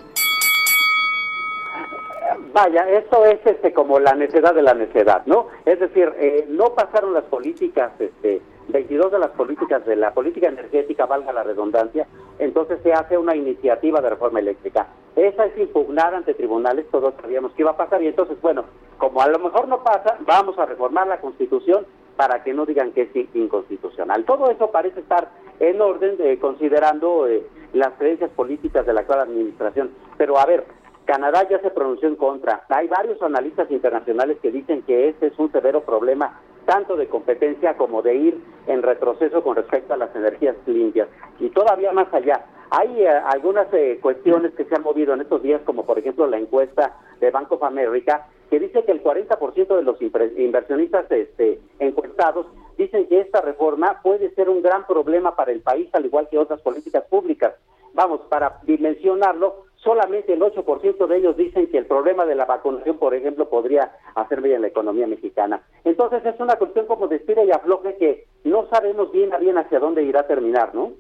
[2.53, 5.47] Vaya, esto es este como la necedad de la necedad, ¿no?
[5.65, 10.47] Es decir, eh, no pasaron las políticas, este, 22 de las políticas de la política
[10.47, 12.07] energética, valga la redundancia,
[12.41, 14.88] entonces se hace una iniciativa de reforma eléctrica.
[15.15, 18.65] Esa es impugnada ante tribunales, todos sabíamos que iba a pasar y entonces, bueno,
[18.97, 22.93] como a lo mejor no pasa, vamos a reformar la Constitución para que no digan
[22.93, 24.25] que es inconstitucional.
[24.25, 29.19] Todo eso parece estar en orden, de, considerando eh, las creencias políticas de la actual
[29.19, 29.91] administración.
[30.17, 30.65] Pero a ver,
[31.06, 32.63] Canadá ya se pronunció en contra.
[32.69, 37.76] Hay varios analistas internacionales que dicen que este es un severo problema tanto de competencia
[37.76, 41.08] como de ir en retroceso con respecto a las energías limpias.
[41.39, 45.43] Y todavía más allá, hay eh, algunas eh, cuestiones que se han movido en estos
[45.43, 49.76] días, como por ejemplo la encuesta de Bank of America, que dice que el 40%
[49.76, 52.47] de los inversionistas este, encuestados
[52.78, 56.38] dicen que esta reforma puede ser un gran problema para el país, al igual que
[56.38, 57.54] otras políticas públicas.
[57.93, 62.98] Vamos, para dimensionarlo, solamente el 8% de ellos dicen que el problema de la vacunación,
[62.98, 65.63] por ejemplo, podría hacer bien la economía mexicana.
[65.84, 69.58] Entonces es una cuestión como de estira y afloje que no sabemos bien a bien
[69.58, 70.94] hacia dónde irá a terminar, ¿no?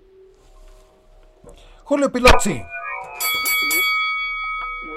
[1.83, 2.61] Julio Pilozzi.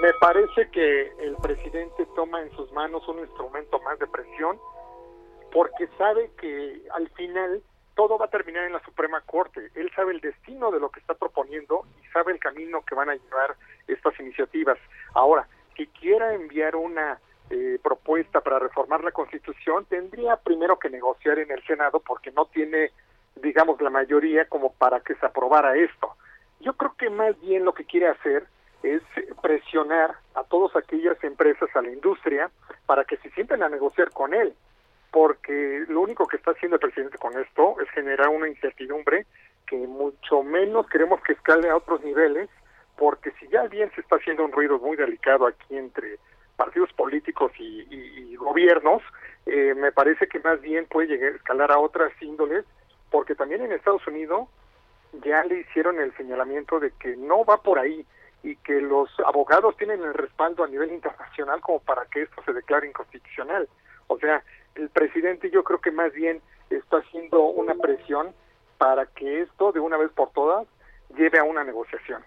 [0.03, 4.59] Me parece que el presidente toma en sus manos un instrumento más de presión
[5.53, 7.63] porque sabe que al final
[7.95, 9.71] todo va a terminar en la Suprema Corte.
[9.75, 13.11] Él sabe el destino de lo que está proponiendo y sabe el camino que van
[13.11, 14.79] a llevar estas iniciativas.
[15.15, 17.19] Ahora, si quiera enviar una
[17.51, 22.47] eh, propuesta para reformar la Constitución, tendría primero que negociar en el Senado porque no
[22.47, 22.91] tiene,
[23.37, 26.15] digamos, la mayoría como para que se aprobara esto.
[26.61, 28.47] Yo creo que más bien lo que quiere hacer
[28.83, 29.03] es
[29.43, 32.51] presionar a todas aquellas empresas, a la industria,
[32.87, 34.55] para que se sienten a negociar con él,
[35.15, 39.27] porque lo único que está haciendo el presidente con esto es generar una incertidumbre
[39.65, 42.51] que mucho menos queremos que escale a otros niveles,
[42.97, 46.19] porque si ya bien se está haciendo un ruido muy delicado aquí entre
[46.57, 49.03] partidos políticos y, gobiernos,
[49.47, 52.65] eh, me parece que más bien puede llegar a escalar a otras índoles,
[53.13, 54.49] porque también en Estados Unidos
[55.25, 58.05] ya le hicieron el señalamiento de que no va por ahí
[58.43, 62.53] y que los abogados tienen el respaldo a nivel internacional como para que esto se
[62.53, 63.69] declare inconstitucional.
[64.09, 64.43] O sea,
[64.75, 68.35] el presidente yo creo que más bien está haciendo una presión
[68.79, 70.67] para que esto de una vez por todas
[71.17, 72.23] lleve a una negociación.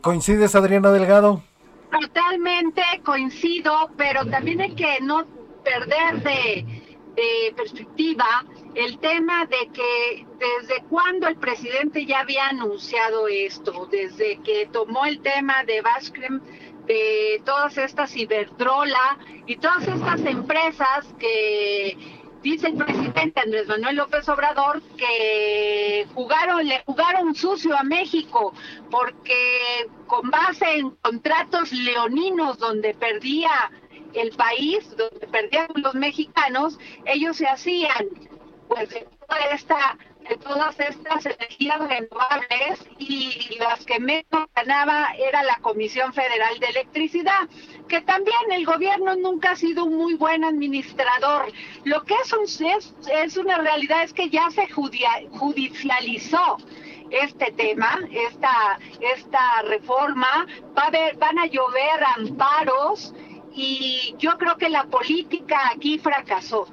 [0.00, 1.42] ¿Coincides, Adriana Delgado?
[1.90, 5.26] Totalmente coincido, pero también hay que no
[5.62, 8.44] perder de, de perspectiva
[8.74, 15.04] el tema de que desde cuando el presidente ya había anunciado esto, desde que tomó
[15.04, 16.40] el tema de Baskrem,
[16.86, 21.96] de todas estas Iberdrola y todas estas empresas que
[22.42, 28.52] dice el presidente Andrés Manuel López Obrador que jugaron, le jugaron sucio a México
[28.90, 33.70] porque con base en contratos leoninos donde perdía
[34.14, 38.08] el país, donde perdían los mexicanos, ellos se hacían
[38.68, 39.96] pues de toda esta
[40.28, 46.66] de todas estas energías renovables y las que menos ganaba era la Comisión Federal de
[46.66, 47.48] Electricidad,
[47.88, 51.52] que también el gobierno nunca ha sido un muy buen administrador.
[51.84, 52.44] Lo que es, un,
[53.12, 56.58] es, una realidad es que ya se judicializó
[57.10, 63.14] este tema, esta, esta reforma, va a haber, van a llover amparos
[63.54, 66.66] y yo creo que la política aquí fracasó.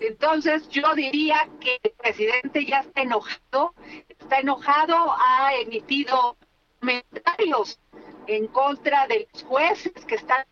[0.00, 3.74] Entonces yo diría que el presidente ya está enojado,
[4.08, 6.36] está enojado, ha emitido
[6.80, 7.78] comentarios
[8.26, 10.44] en contra de los jueces que están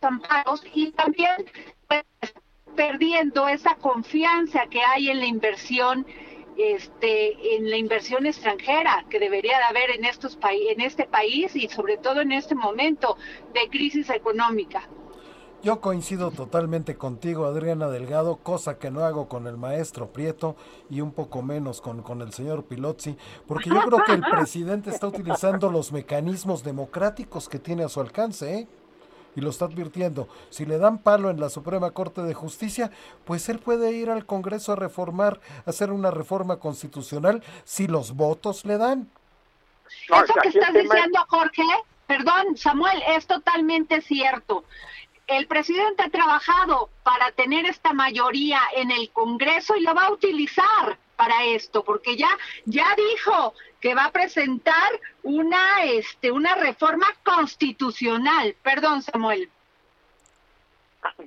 [0.00, 1.32] amparos y también
[1.88, 2.04] pues,
[2.76, 6.06] perdiendo esa confianza que hay en la inversión
[6.56, 11.68] este en la inversión extranjera que debería de haber en estos en este país y
[11.68, 13.16] sobre todo en este momento
[13.52, 14.88] de crisis económica.
[15.66, 20.54] Yo coincido totalmente contigo, Adriana Delgado, cosa que no hago con el maestro Prieto
[20.88, 23.16] y un poco menos con, con el señor Pilozzi,
[23.48, 28.00] porque yo creo que el presidente está utilizando los mecanismos democráticos que tiene a su
[28.00, 28.68] alcance, ¿eh?
[29.34, 30.28] Y lo está advirtiendo.
[30.50, 32.92] Si le dan palo en la Suprema Corte de Justicia,
[33.24, 38.12] pues él puede ir al Congreso a reformar, a hacer una reforma constitucional si los
[38.14, 39.10] votos le dan.
[40.10, 41.64] No, Eso que estás tema- diciendo, Jorge,
[42.06, 44.62] perdón, Samuel, es totalmente cierto.
[45.26, 50.12] El presidente ha trabajado para tener esta mayoría en el Congreso y lo va a
[50.12, 50.98] utilizar.
[51.16, 52.28] para esto, porque ya
[52.66, 58.54] ya dijo que va a presentar una este una reforma constitucional.
[58.62, 59.48] Perdón, Samuel.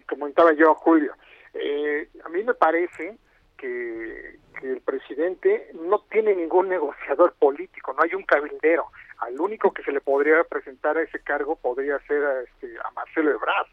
[0.07, 1.15] Comentaba yo, Julio.
[1.55, 3.17] Eh, a mí me parece
[3.57, 8.91] que, el presidente no tiene ningún negociador político, no hay un cabildero.
[9.19, 12.91] Al único que se le podría presentar a ese cargo podría ser a, este, a
[12.91, 13.67] Marcelo Ebrard,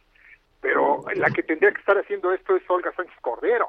[0.67, 3.69] pero la que tendría que estar haciendo esto es Olga Sánchez Cordero.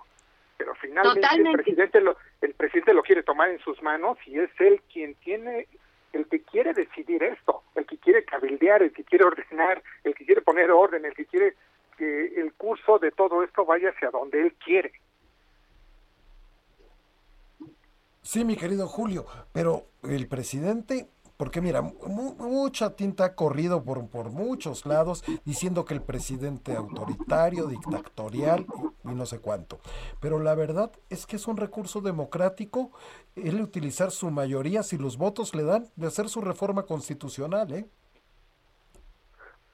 [0.58, 4.50] Pero finalmente el presidente lo el presidente lo quiere tomar en sus manos y es
[4.58, 5.68] él quien tiene
[6.14, 10.26] el que quiere decidir esto, el que quiere cabildear, el que quiere ordenar, el que
[10.26, 11.54] quiere poner orden, el que quiere
[11.98, 14.94] que el curso de todo esto vaya hacia donde él quiere.
[18.24, 21.08] Sí, mi querido Julio, pero el presidente,
[21.38, 27.68] porque mira, mucha tinta ha corrido por, por muchos lados diciendo que el presidente autoritario,
[27.68, 28.66] dictatorial
[29.04, 29.80] y, no sé cuánto.
[30.20, 32.92] Pero la verdad es que es un recurso democrático
[33.36, 37.86] el utilizar su mayoría, si los votos le dan, de hacer su reforma constitucional, ¿eh?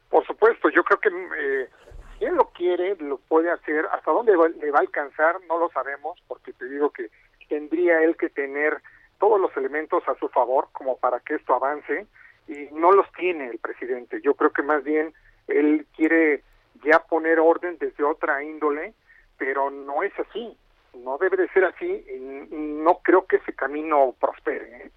[0.10, 1.70] Por supuesto, yo creo que eh,
[2.20, 3.86] si él lo quiere, lo puede hacer.
[3.92, 7.10] Hasta dónde le va a alcanzar, no lo sabemos, porque te digo que
[7.48, 8.82] tendría él que tener
[9.24, 12.08] todos los elementos a su favor como para que esto avance
[12.46, 14.20] y no los tiene el presidente.
[14.22, 15.14] Yo creo que más bien
[15.48, 16.44] él quiere
[16.84, 18.94] ya poner orden desde otra índole,
[19.38, 20.58] pero no es así,
[20.94, 24.88] no debe de ser así y no creo que ese camino prospere.
[24.88, 24.92] ¿eh?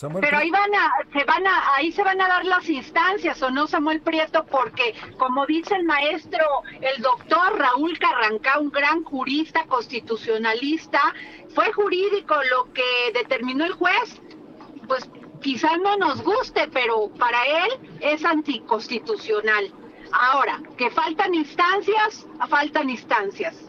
[0.00, 3.50] Pero ahí van a, se van a, ahí se van a dar las instancias, ¿o
[3.50, 4.44] no, Samuel Prieto?
[4.46, 6.44] Porque, como dice el maestro,
[6.80, 10.98] el doctor Raúl Carrancá, un gran jurista constitucionalista,
[11.54, 14.20] fue jurídico lo que determinó el juez.
[14.88, 15.08] Pues
[15.42, 19.72] quizás no nos guste, pero para él es anticonstitucional.
[20.10, 23.68] Ahora, que faltan instancias, faltan instancias.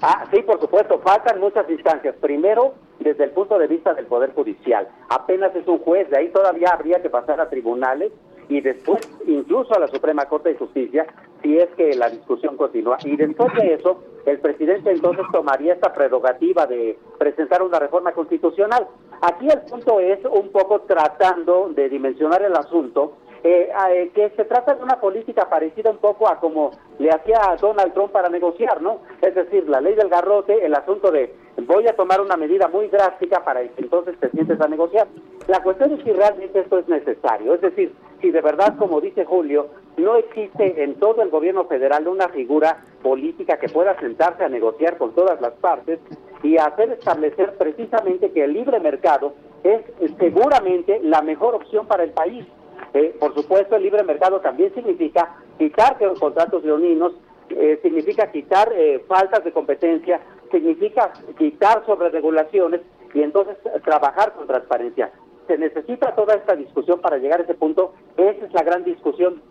[0.00, 2.14] Ah, sí, por supuesto, faltan muchas instancias.
[2.20, 4.88] Primero, desde el punto de vista del Poder Judicial.
[5.08, 8.12] Apenas es un juez, de ahí todavía habría que pasar a tribunales
[8.48, 11.06] y después incluso a la Suprema Corte de Justicia
[11.42, 12.98] si es que la discusión continúa.
[13.04, 18.86] Y después de eso, el presidente entonces tomaría esta prerrogativa de presentar una reforma constitucional.
[19.22, 24.44] Aquí el punto es un poco tratando de dimensionar el asunto eh, eh, que se
[24.44, 28.82] trata de una política parecida un poco a como le hacía Donald Trump para negociar,
[28.82, 29.00] ¿no?
[29.22, 31.34] Es decir, la ley del garrote, el asunto de
[31.66, 35.08] voy a tomar una medida muy drástica para que entonces te sientes a negociar.
[35.46, 39.24] La cuestión es si realmente esto es necesario, es decir, si de verdad, como dice
[39.24, 44.48] Julio, no existe en todo el gobierno federal una figura política que pueda sentarse a
[44.48, 45.98] negociar con todas las partes
[46.42, 49.82] y hacer establecer precisamente que el libre mercado es
[50.18, 52.46] seguramente la mejor opción para el país.
[52.92, 57.12] Eh, por supuesto, el libre mercado también significa quitar contratos leoninos,
[57.50, 60.20] eh, significa quitar eh, faltas de competencia,
[60.50, 62.80] significa quitar sobre regulaciones
[63.14, 65.12] y entonces trabajar con transparencia.
[65.46, 67.94] Se necesita toda esta discusión para llegar a ese punto.
[68.16, 69.42] Esa es la gran discusión.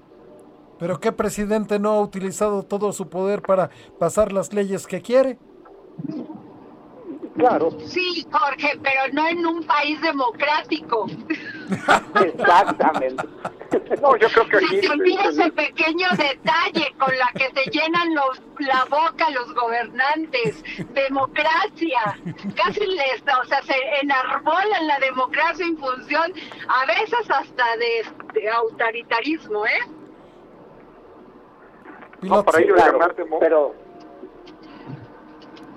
[0.78, 5.38] ¿Pero qué presidente no ha utilizado todo su poder para pasar las leyes que quiere?
[7.40, 7.72] Claro.
[7.86, 11.08] Sí, Jorge, pero no en un país democrático.
[12.22, 13.24] Exactamente.
[14.02, 14.82] No, yo creo que aquí...
[14.82, 20.64] Se olvida ese pequeño detalle con la que se llenan los, la boca los gobernantes.
[20.96, 22.18] Democracia.
[22.56, 26.34] Casi les, o sea, se enarbolan la democracia en función,
[26.68, 29.82] a veces hasta de, autoritarismo, ¿eh?
[32.22, 33.76] No, para ellos llamar pero...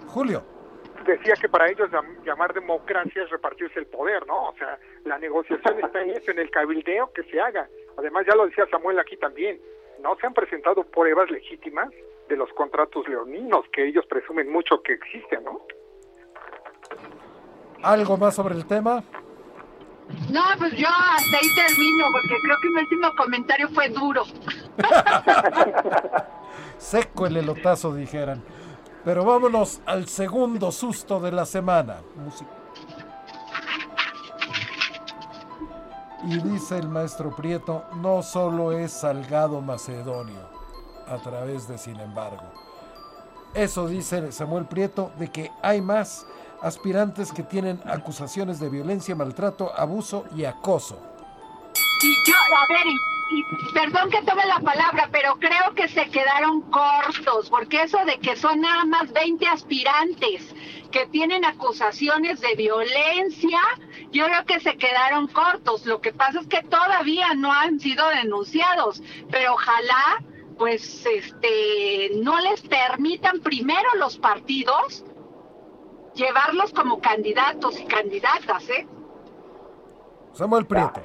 [0.08, 0.51] Julio
[1.04, 1.88] decía que para ellos
[2.24, 4.48] llamar democracia es repartirse el poder, ¿no?
[4.48, 7.68] O sea, la negociación está en eso, en el cabildeo que se haga.
[7.96, 9.60] Además, ya lo decía Samuel aquí también,
[10.00, 11.90] no se han presentado pruebas legítimas
[12.28, 15.66] de los contratos leoninos que ellos presumen mucho que existen, ¿no?
[17.82, 19.02] ¿Algo más sobre el tema?
[20.30, 24.24] No, pues yo hasta ahí termino, porque creo que mi último comentario fue duro.
[26.78, 28.42] Seco el elotazo, dijeran.
[29.04, 31.96] Pero vámonos al segundo susto de la semana.
[36.24, 40.48] Y dice el maestro Prieto, no solo es Salgado Macedonio,
[41.08, 42.44] a través de sin embargo.
[43.54, 46.24] Eso dice Samuel Prieto, de que hay más
[46.62, 50.96] aspirantes que tienen acusaciones de violencia, maltrato, abuso y acoso.
[52.02, 52.34] Y yo,
[53.72, 58.36] perdón que tome la palabra, pero creo que se quedaron cortos, porque eso de que
[58.36, 60.54] son nada más 20 aspirantes
[60.90, 63.60] que tienen acusaciones de violencia,
[64.10, 65.86] yo creo que se quedaron cortos.
[65.86, 70.22] Lo que pasa es que todavía no han sido denunciados, pero ojalá
[70.58, 75.02] pues este no les permitan primero los partidos
[76.14, 78.86] llevarlos como candidatos y candidatas, ¿eh?
[80.34, 81.02] Samuel Prieto.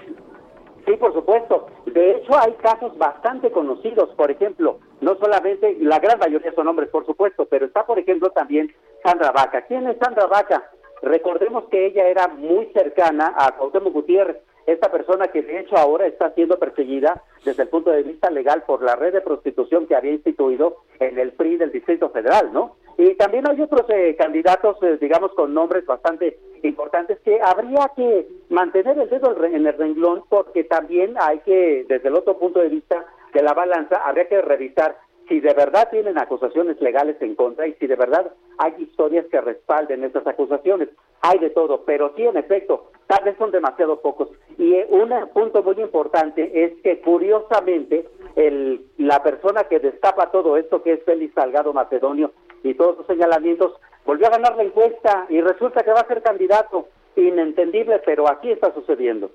[0.88, 1.68] Sí, por supuesto.
[1.86, 4.10] De hecho, hay casos bastante conocidos.
[4.16, 8.30] Por ejemplo, no solamente, la gran mayoría son hombres, por supuesto, pero está, por ejemplo,
[8.30, 8.74] también
[9.04, 9.64] Sandra Vaca.
[9.64, 10.72] ¿Quién es Sandra Vaca?
[11.02, 16.08] Recordemos que ella era muy cercana a Cuauhtémoc Gutiérrez, esta persona que de hecho ahora
[16.08, 19.96] está siendo perseguida desde el punto de vista legal por la red de prostitución que
[19.96, 22.76] había instituido en el PRI del Distrito Federal, ¿no?
[22.98, 28.28] Y también hay otros eh, candidatos, eh, digamos, con nombres bastante importantes que habría que
[28.50, 32.70] mantener el dedo en el renglón porque también hay que, desde el otro punto de
[32.70, 34.98] vista de la balanza, habría que revisar
[35.28, 39.42] si de verdad tienen acusaciones legales en contra y si de verdad hay historias que
[39.42, 40.90] respalden esas acusaciones.
[41.22, 44.30] Hay de todo, pero sí, en efecto, tal vez son demasiado pocos.
[44.58, 50.58] Y eh, un punto muy importante es que curiosamente el, la persona que destapa todo
[50.58, 52.32] esto, que es Félix Salgado Macedonio,
[52.64, 53.74] y todos los señalamientos,
[54.08, 56.88] volvió a ganar la encuesta y resulta que va a ser candidato.
[57.18, 59.30] Inentendible, pero aquí está sucediendo.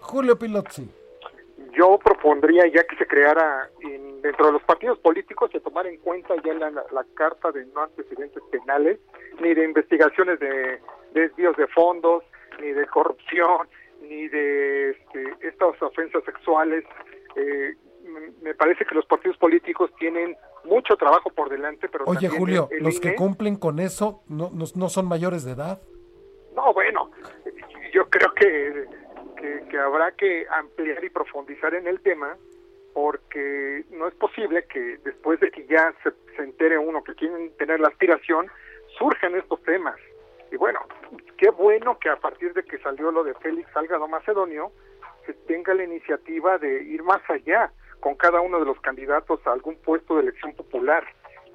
[0.00, 0.88] Julio Pilotzi.
[1.72, 3.70] Yo propondría ya que se creara
[4.20, 7.82] dentro de los partidos políticos se tomar en cuenta ya la, la, carta de no
[7.82, 8.98] antecedentes penales,
[9.40, 10.80] ni de investigaciones de,
[11.12, 12.24] desvíos de fondos,
[12.60, 13.68] ni de corrupción,
[14.02, 16.84] ni de este, estas ofensas sexuales.
[17.36, 17.74] Eh,
[18.42, 23.00] me parece que los partidos políticos tienen mucho trabajo por delante, pero Oye, Julio, los
[23.00, 25.80] que cumplen con eso no, no, son mayores de edad.
[26.54, 27.10] No, bueno,
[27.92, 28.86] yo creo que,
[29.68, 32.36] que, habrá que ampliar y profundizar en el tema,
[32.92, 37.50] porque no es posible que después de que ya se, se entere uno que quieren
[37.56, 38.48] tener la aspiración,
[38.98, 39.96] surjan estos temas.
[40.52, 40.80] Y bueno,
[41.36, 44.70] qué bueno que a partir de que salió lo de Félix Salgado Macedonio,
[45.26, 47.72] se tenga la iniciativa de ir más allá
[48.04, 51.04] con cada uno de los candidatos a algún puesto de elección popular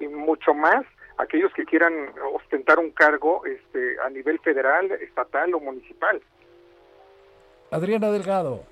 [0.00, 0.84] y mucho más
[1.16, 1.92] aquellos que quieran
[2.34, 6.20] ostentar un cargo este, a nivel federal, estatal o municipal.
[7.70, 8.64] Adriana Delgado.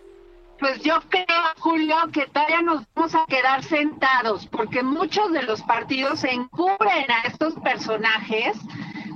[0.59, 1.25] Pues yo creo,
[1.61, 7.29] Julio, que todavía nos vamos a quedar sentados porque muchos de los partidos encubren a
[7.29, 8.59] estos personajes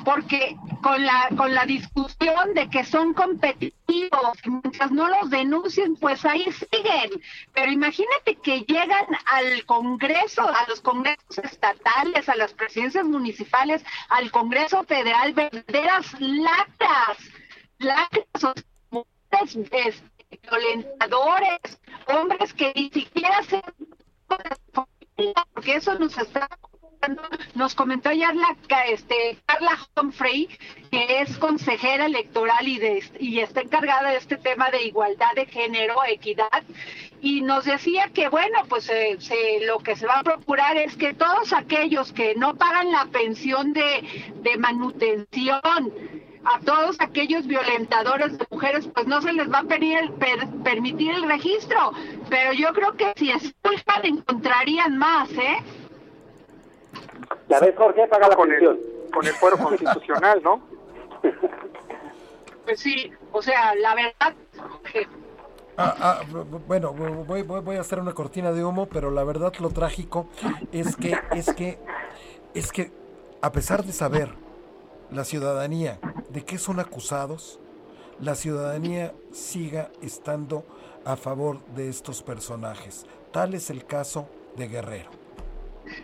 [0.05, 6.25] porque con la con la discusión de que son competitivos, mientras no los denuncien, pues
[6.25, 7.11] ahí siguen.
[7.53, 14.31] Pero imagínate que llegan al Congreso, a los congresos estatales, a las presidencias municipales, al
[14.31, 17.19] Congreso Federal, verdaderas lacras,
[17.79, 20.03] lacras, mujeres
[20.43, 23.63] violentadores, hombres que ni siquiera se
[25.55, 26.49] porque eso nos está
[27.55, 28.57] nos comentó ayer la
[28.89, 30.49] este Carla Humphrey,
[30.91, 35.47] que es consejera electoral y, de, y está encargada de este tema de igualdad de
[35.47, 36.63] género, equidad,
[37.21, 40.97] y nos decía que bueno, pues eh, se, lo que se va a procurar es
[40.97, 44.03] que todos aquellos que no pagan la pensión de,
[44.59, 45.93] manutención,
[46.45, 50.11] a todos aquellos violentadores de mujeres, pues no se les va a pedir el
[50.65, 51.93] permitir el registro,
[52.29, 55.59] pero yo creo que si expulsan encontrarían más, ¿eh?
[57.53, 58.79] Ya ves, Jorge, paga la con pensión.
[58.79, 60.63] El, con el fuero constitucional, ¿no?
[62.65, 64.35] Pues sí, o sea, la verdad...
[65.77, 66.21] Ah, ah,
[66.67, 70.29] bueno, voy, voy, voy, a hacer una cortina de humo, pero la verdad lo trágico
[70.71, 71.79] es que, es que,
[72.55, 72.91] es que,
[73.43, 74.31] a pesar de saber
[75.11, 75.99] la ciudadanía
[76.31, 77.61] de qué son acusados,
[78.19, 80.65] la ciudadanía siga estando
[81.05, 83.05] a favor de estos personajes.
[83.31, 84.27] Tal es el caso
[84.57, 85.22] de Guerrero.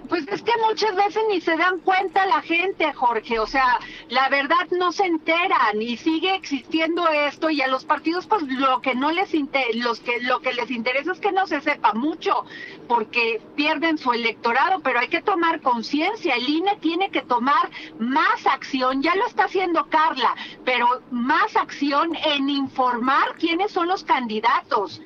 [0.08, 3.38] Pues es que muchas veces ni se dan cuenta la gente, Jorge.
[3.38, 3.78] O sea,
[4.08, 8.80] la verdad no se enteran y sigue existiendo esto y a los partidos pues lo
[8.80, 9.28] que no les
[9.74, 12.44] los que lo que les interesa es que no se sepa mucho
[12.86, 16.34] porque pierden su electorado, pero hay que tomar conciencia.
[16.34, 19.02] El INE tiene que tomar más acción.
[19.02, 20.34] Ya lo está haciendo Carla,
[20.64, 25.02] pero más acción en informar quiénes son los candidatos.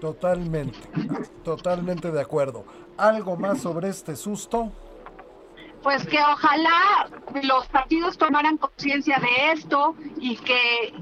[0.00, 0.78] Totalmente,
[1.44, 2.64] totalmente de acuerdo.
[2.96, 4.72] ¿Algo más sobre este susto?
[5.82, 7.08] Pues que ojalá
[7.42, 10.92] los partidos tomaran conciencia de esto y que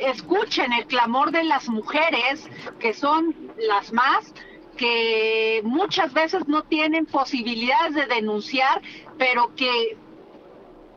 [0.00, 2.48] escuchen el clamor de las mujeres,
[2.78, 4.32] que son las más,
[4.76, 8.80] que muchas veces no tienen posibilidades de denunciar,
[9.18, 9.96] pero que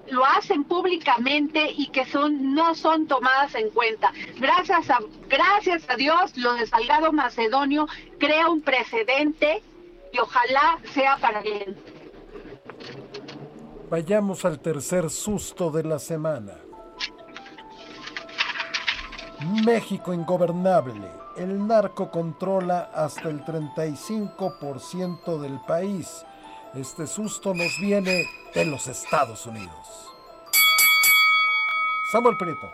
[0.10, 4.12] lo hacen públicamente y que son no son tomadas en cuenta.
[4.38, 7.88] Gracias a gracias a Dios lo de Salgado Macedonio
[8.20, 9.64] crea un precedente
[10.12, 11.76] y ojalá sea para bien.
[13.90, 16.54] Vayamos al tercer susto de la semana.
[19.66, 21.12] México ingobernable.
[21.38, 26.26] El narco controla hasta el 35% del país.
[26.76, 30.12] Este susto nos viene de los Estados Unidos.
[32.12, 32.72] Samuel Prieto.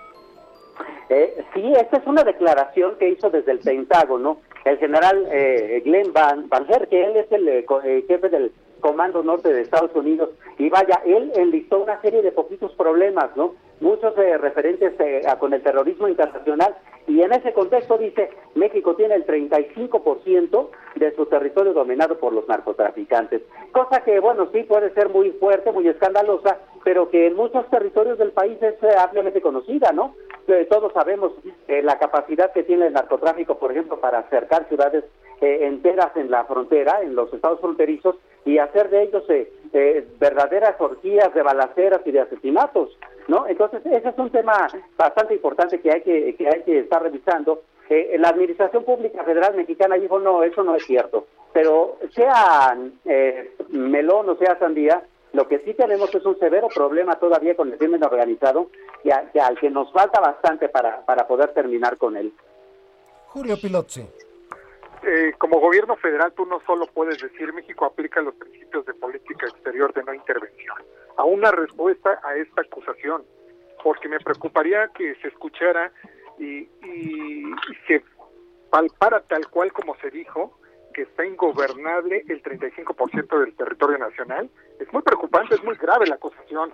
[1.10, 6.14] Eh, sí, esta es una declaración que hizo desde el Pentágono el general eh, Glenn
[6.14, 10.30] Van, Van que él es el eh, eh, jefe del Comando Norte de Estados Unidos,
[10.58, 13.56] y vaya, él enlistó una serie de poquitos problemas, ¿no?
[13.80, 14.94] Muchos referentes
[15.40, 16.76] con el terrorismo internacional,
[17.08, 22.48] y en ese contexto dice, México tiene el 35% de su territorio dominado por los
[22.48, 27.68] narcotraficantes, cosa que, bueno, sí puede ser muy fuerte, muy escandalosa, pero que en muchos
[27.70, 30.14] territorios del país es ampliamente conocida, ¿no?
[30.70, 31.32] todos sabemos
[31.68, 35.04] la capacidad que tiene el narcotráfico, por ejemplo, para acercar ciudades
[35.42, 38.16] eh, enteras en la frontera, en los estados fronterizos,
[38.46, 42.98] y hacer de ellos eh, eh, verdaderas orgías de balaceras y de asesinatos,
[43.30, 43.48] ¿no?
[43.48, 44.68] Entonces, ese es un tema
[44.98, 47.62] bastante importante que hay que, que, hay que estar revisando.
[47.90, 51.28] la Administración Pública Federal Mexicana dijo, no, eso no es cierto.
[51.54, 52.78] Pero sea
[53.70, 55.04] melón o sea sandía,
[55.34, 58.70] lo que sí tenemos es un severo problema todavía con el crimen organizado
[59.04, 62.34] y, al que nos falta bastante para, para poder terminar con él.
[63.28, 64.06] Julio Pilotzi.
[65.02, 69.48] Eh, como gobierno federal tú no solo puedes decir México aplica los principios de política
[69.48, 70.76] exterior de no intervención.
[71.20, 73.24] A una respuesta a esta acusación,
[73.84, 75.92] porque me preocuparía que se escuchara
[76.38, 78.02] y, y, y se
[78.70, 80.58] palpara tal cual como se dijo
[80.94, 84.50] que está ingobernable el 35% del territorio nacional.
[84.80, 86.72] Es muy preocupante, es muy grave la acusación.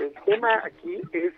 [0.00, 1.34] El tema aquí es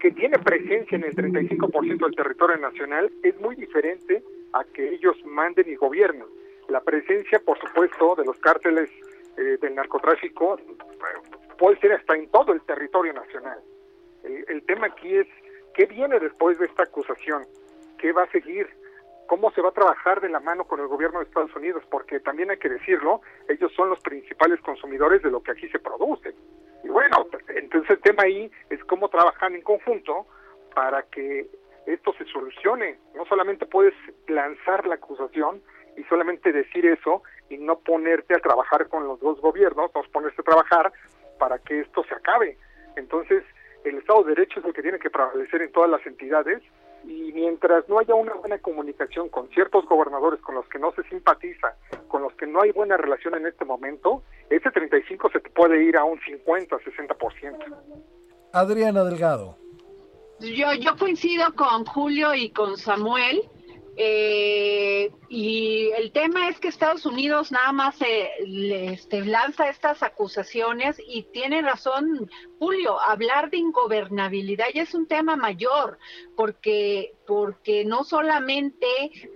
[0.00, 4.22] que tiene presencia en el 35% del territorio nacional, es muy diferente
[4.52, 6.26] a que ellos manden y gobiernen.
[6.68, 8.90] La presencia, por supuesto, de los cárteles
[9.36, 10.58] eh, del narcotráfico
[11.58, 13.58] puede ser hasta en todo el territorio nacional.
[14.22, 15.26] El, el tema aquí es
[15.74, 17.44] qué viene después de esta acusación,
[17.98, 18.68] qué va a seguir,
[19.26, 22.20] cómo se va a trabajar de la mano con el gobierno de Estados Unidos, porque
[22.20, 26.34] también hay que decirlo, ellos son los principales consumidores de lo que aquí se produce.
[26.82, 30.26] Y bueno, entonces el tema ahí es cómo trabajar en conjunto
[30.74, 31.48] para que
[31.86, 32.98] esto se solucione.
[33.14, 33.94] No solamente puedes
[34.28, 35.62] lanzar la acusación
[35.96, 40.40] y solamente decir eso y no ponerte a trabajar con los dos gobiernos, no ponerse
[40.40, 40.92] a trabajar
[41.38, 42.58] para que esto se acabe.
[42.96, 43.44] Entonces,
[43.84, 46.62] el Estado de Derecho es el que tiene que prevalecer en todas las entidades
[47.04, 51.02] y mientras no haya una buena comunicación con ciertos gobernadores con los que no se
[51.04, 51.76] simpatiza,
[52.08, 55.96] con los que no hay buena relación en este momento, ese 35 se puede ir
[55.96, 57.76] a un 50, 60%.
[58.52, 59.58] Adriana Delgado.
[60.40, 63.42] Yo, yo coincido con Julio y con Samuel.
[63.96, 68.30] Eh, y el tema es que Estados Unidos nada más se
[68.92, 72.28] este, lanza estas acusaciones y tiene razón
[72.64, 75.98] Julio, hablar de ingobernabilidad ya es un tema mayor,
[76.34, 78.86] porque porque no solamente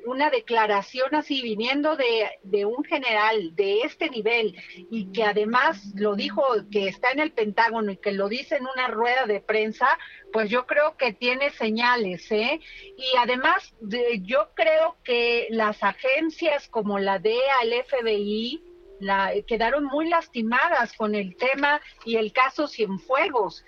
[0.06, 4.56] una declaración así viniendo de, de, un general de este nivel
[4.90, 8.66] y que además lo dijo que está en el Pentágono y que lo dice en
[8.66, 9.88] una rueda de prensa,
[10.32, 12.60] pues yo creo que tiene señales, ¿eh?
[12.96, 13.74] Y además
[14.22, 18.62] yo creo que las agencias como la DEA, el FBI,
[19.00, 23.64] la, quedaron muy lastimadas con el tema y el caso Cienfuegos.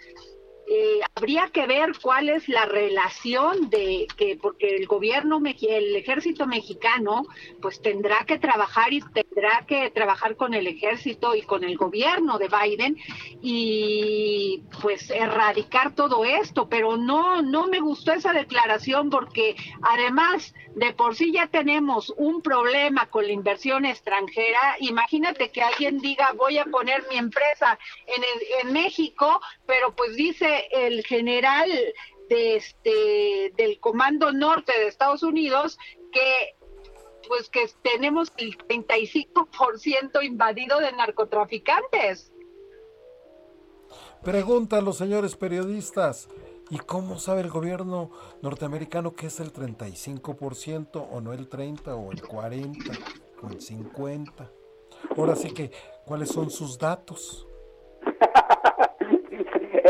[0.72, 6.46] Eh, habría que ver cuál es la relación de que porque el gobierno el ejército
[6.46, 7.26] mexicano
[7.60, 12.38] pues tendrá que trabajar y tendrá que trabajar con el ejército y con el gobierno
[12.38, 12.96] de Biden
[13.42, 16.68] y pues erradicar todo esto.
[16.68, 22.42] Pero no no me gustó esa declaración porque además de por sí ya tenemos un
[22.42, 24.76] problema con la inversión extranjera.
[24.78, 28.22] Imagínate que alguien diga voy a poner mi empresa en,
[28.68, 31.70] en México pero pues dice el general
[32.28, 35.78] de este del Comando Norte de Estados Unidos
[36.12, 36.56] que
[37.28, 42.32] pues que tenemos el 35% invadido de narcotraficantes.
[44.22, 46.28] Preguntan los señores periodistas,
[46.70, 48.10] ¿y cómo sabe el gobierno
[48.42, 52.92] norteamericano que es el 35% o no el 30 o el 40
[53.42, 54.50] o el 50?
[55.16, 55.70] Ahora sí que,
[56.04, 57.46] ¿cuáles son sus datos?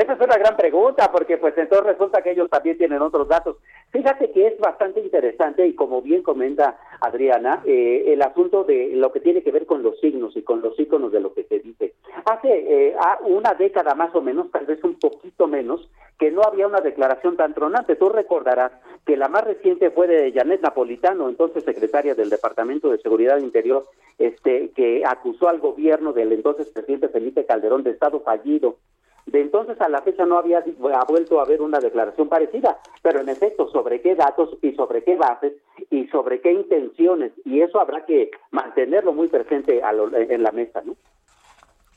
[0.01, 3.59] Esa es una gran pregunta, porque pues entonces resulta que ellos también tienen otros datos.
[3.91, 9.13] Fíjate que es bastante interesante y como bien comenta Adriana, eh, el asunto de lo
[9.13, 11.59] que tiene que ver con los signos y con los iconos de lo que se
[11.59, 11.93] dice.
[12.25, 12.97] Hace eh,
[13.27, 17.37] una década más o menos, tal vez un poquito menos, que no había una declaración
[17.37, 17.95] tan tronante.
[17.97, 18.73] Tú recordarás
[19.05, 23.87] que la más reciente fue de Janet Napolitano, entonces secretaria del Departamento de Seguridad Interior,
[24.19, 28.77] este, que acusó al gobierno del entonces presidente Felipe Calderón de Estado fallido
[29.31, 33.21] de entonces a la fecha no había ha vuelto a haber una declaración parecida, pero
[33.21, 35.53] en efecto, sobre qué datos y sobre qué bases
[35.91, 40.97] y sobre qué intenciones, y eso habrá que mantenerlo muy presente en la mesa, ¿no?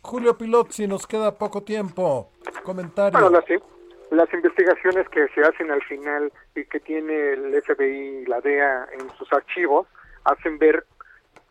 [0.01, 2.29] Julio Pilot, si nos queda poco tiempo,
[2.63, 3.17] comentario.
[3.19, 3.39] Bueno,
[4.11, 8.89] las investigaciones que se hacen al final y que tiene el FBI y la DEA
[8.99, 9.87] en sus archivos
[10.25, 10.85] hacen ver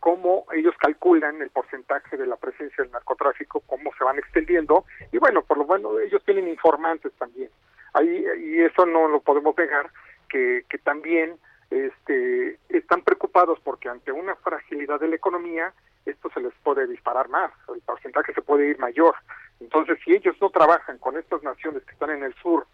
[0.03, 4.83] cómo ellos calculan el porcentaje de la presencia del narcotráfico, cómo se van extendiendo,
[5.13, 7.49] y bueno, por lo bueno, ellos tienen informantes también.
[7.93, 9.89] Ahí, y eso no lo podemos negar,
[10.27, 11.37] que, que también
[11.69, 15.73] este, están preocupados porque ante una fragilidad de la economía,
[16.05, 19.15] esto se les puede disparar más, el porcentaje se puede ir mayor.
[19.61, 22.67] Entonces, si ellos no trabajan con estas naciones que están en el sur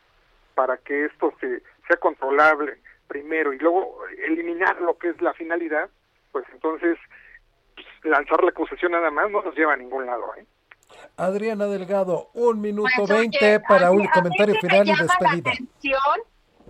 [0.55, 5.91] para que esto se, sea controlable primero y luego eliminar lo que es la finalidad,
[6.31, 6.97] pues entonces
[8.03, 10.23] lanzar la acusación nada más no nos lleva a ningún lado.
[10.37, 10.45] ¿eh?
[11.17, 15.51] Adriana Delgado, un minuto veinte para un comentario final y despedida.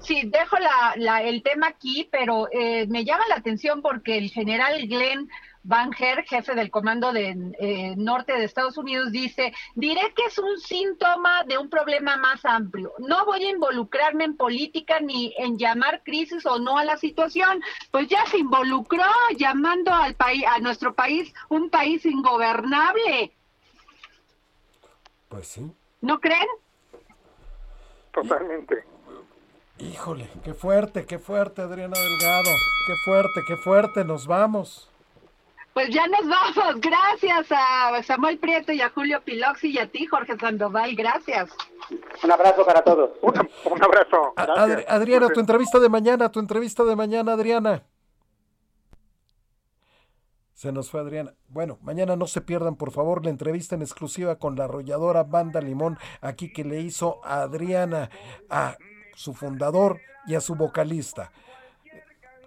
[0.01, 0.55] Sí, dejo
[0.95, 5.29] la, el tema aquí, pero eh, me llama la atención porque el general Glenn
[5.63, 10.37] Van Her, jefe del comando de eh, norte de Estados Unidos, dice, diré que es
[10.37, 12.93] un síntoma de un problema más amplio.
[12.99, 17.61] No voy a involucrarme en política ni en llamar crisis o no a la situación.
[17.91, 19.03] Pues ya se involucró
[19.37, 23.33] llamando al país, a nuestro país un país ingobernable.
[25.27, 25.71] Pues sí.
[26.01, 26.47] ¿No creen?
[28.11, 28.83] Totalmente.
[29.77, 32.49] Híjole, qué fuerte, qué fuerte, Adriana Delgado.
[32.87, 34.88] Qué fuerte, qué fuerte, nos vamos.
[35.73, 36.81] Pues ya nos vamos.
[36.81, 40.95] Gracias a Samuel Prieto y a Julio Piloxi y a ti, Jorge Sandoval.
[40.95, 41.49] Gracias.
[42.23, 43.11] Un abrazo para todos.
[43.21, 44.33] Un, abrazo.
[44.87, 47.83] Adriana, tu entrevista de mañana, tu entrevista de mañana, Adriana.
[50.53, 51.33] Se nos fue Adriana.
[51.47, 55.61] Bueno, mañana no se pierdan, por favor, la entrevista en exclusiva con la arrolladora Banda
[55.61, 58.09] Limón, aquí que le hizo a Adriana,
[58.49, 58.75] a
[59.15, 61.31] su fundador y a su vocalista.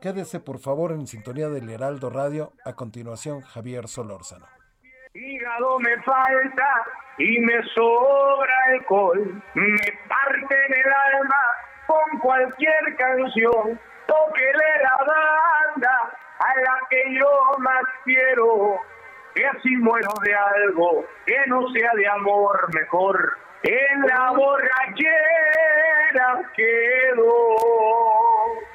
[0.02, 2.50] Quédese por favor en sintonía del Heraldo Radio.
[2.64, 4.46] A continuación, Javier Solórzano.
[5.14, 6.86] Hígado me falta
[7.18, 11.42] y me sobra alcohol, me parte el alma
[11.86, 13.78] con cualquier canción,
[14.08, 18.80] toquele la banda a la que yo más quiero,
[19.36, 24.82] que así muero de algo que no sea de amor mejor, en la borrachera
[26.54, 27.56] quedo.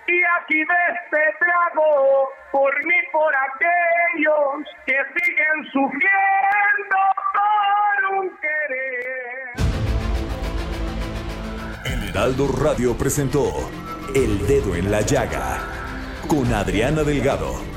[0.07, 6.97] Y aquí de este trago, por mí, por aquellos que siguen sufriendo
[7.33, 9.53] por un querer.
[11.85, 13.69] El Heraldo Radio presentó
[14.15, 15.59] El Dedo en la Llaga
[16.27, 17.76] con Adriana Delgado.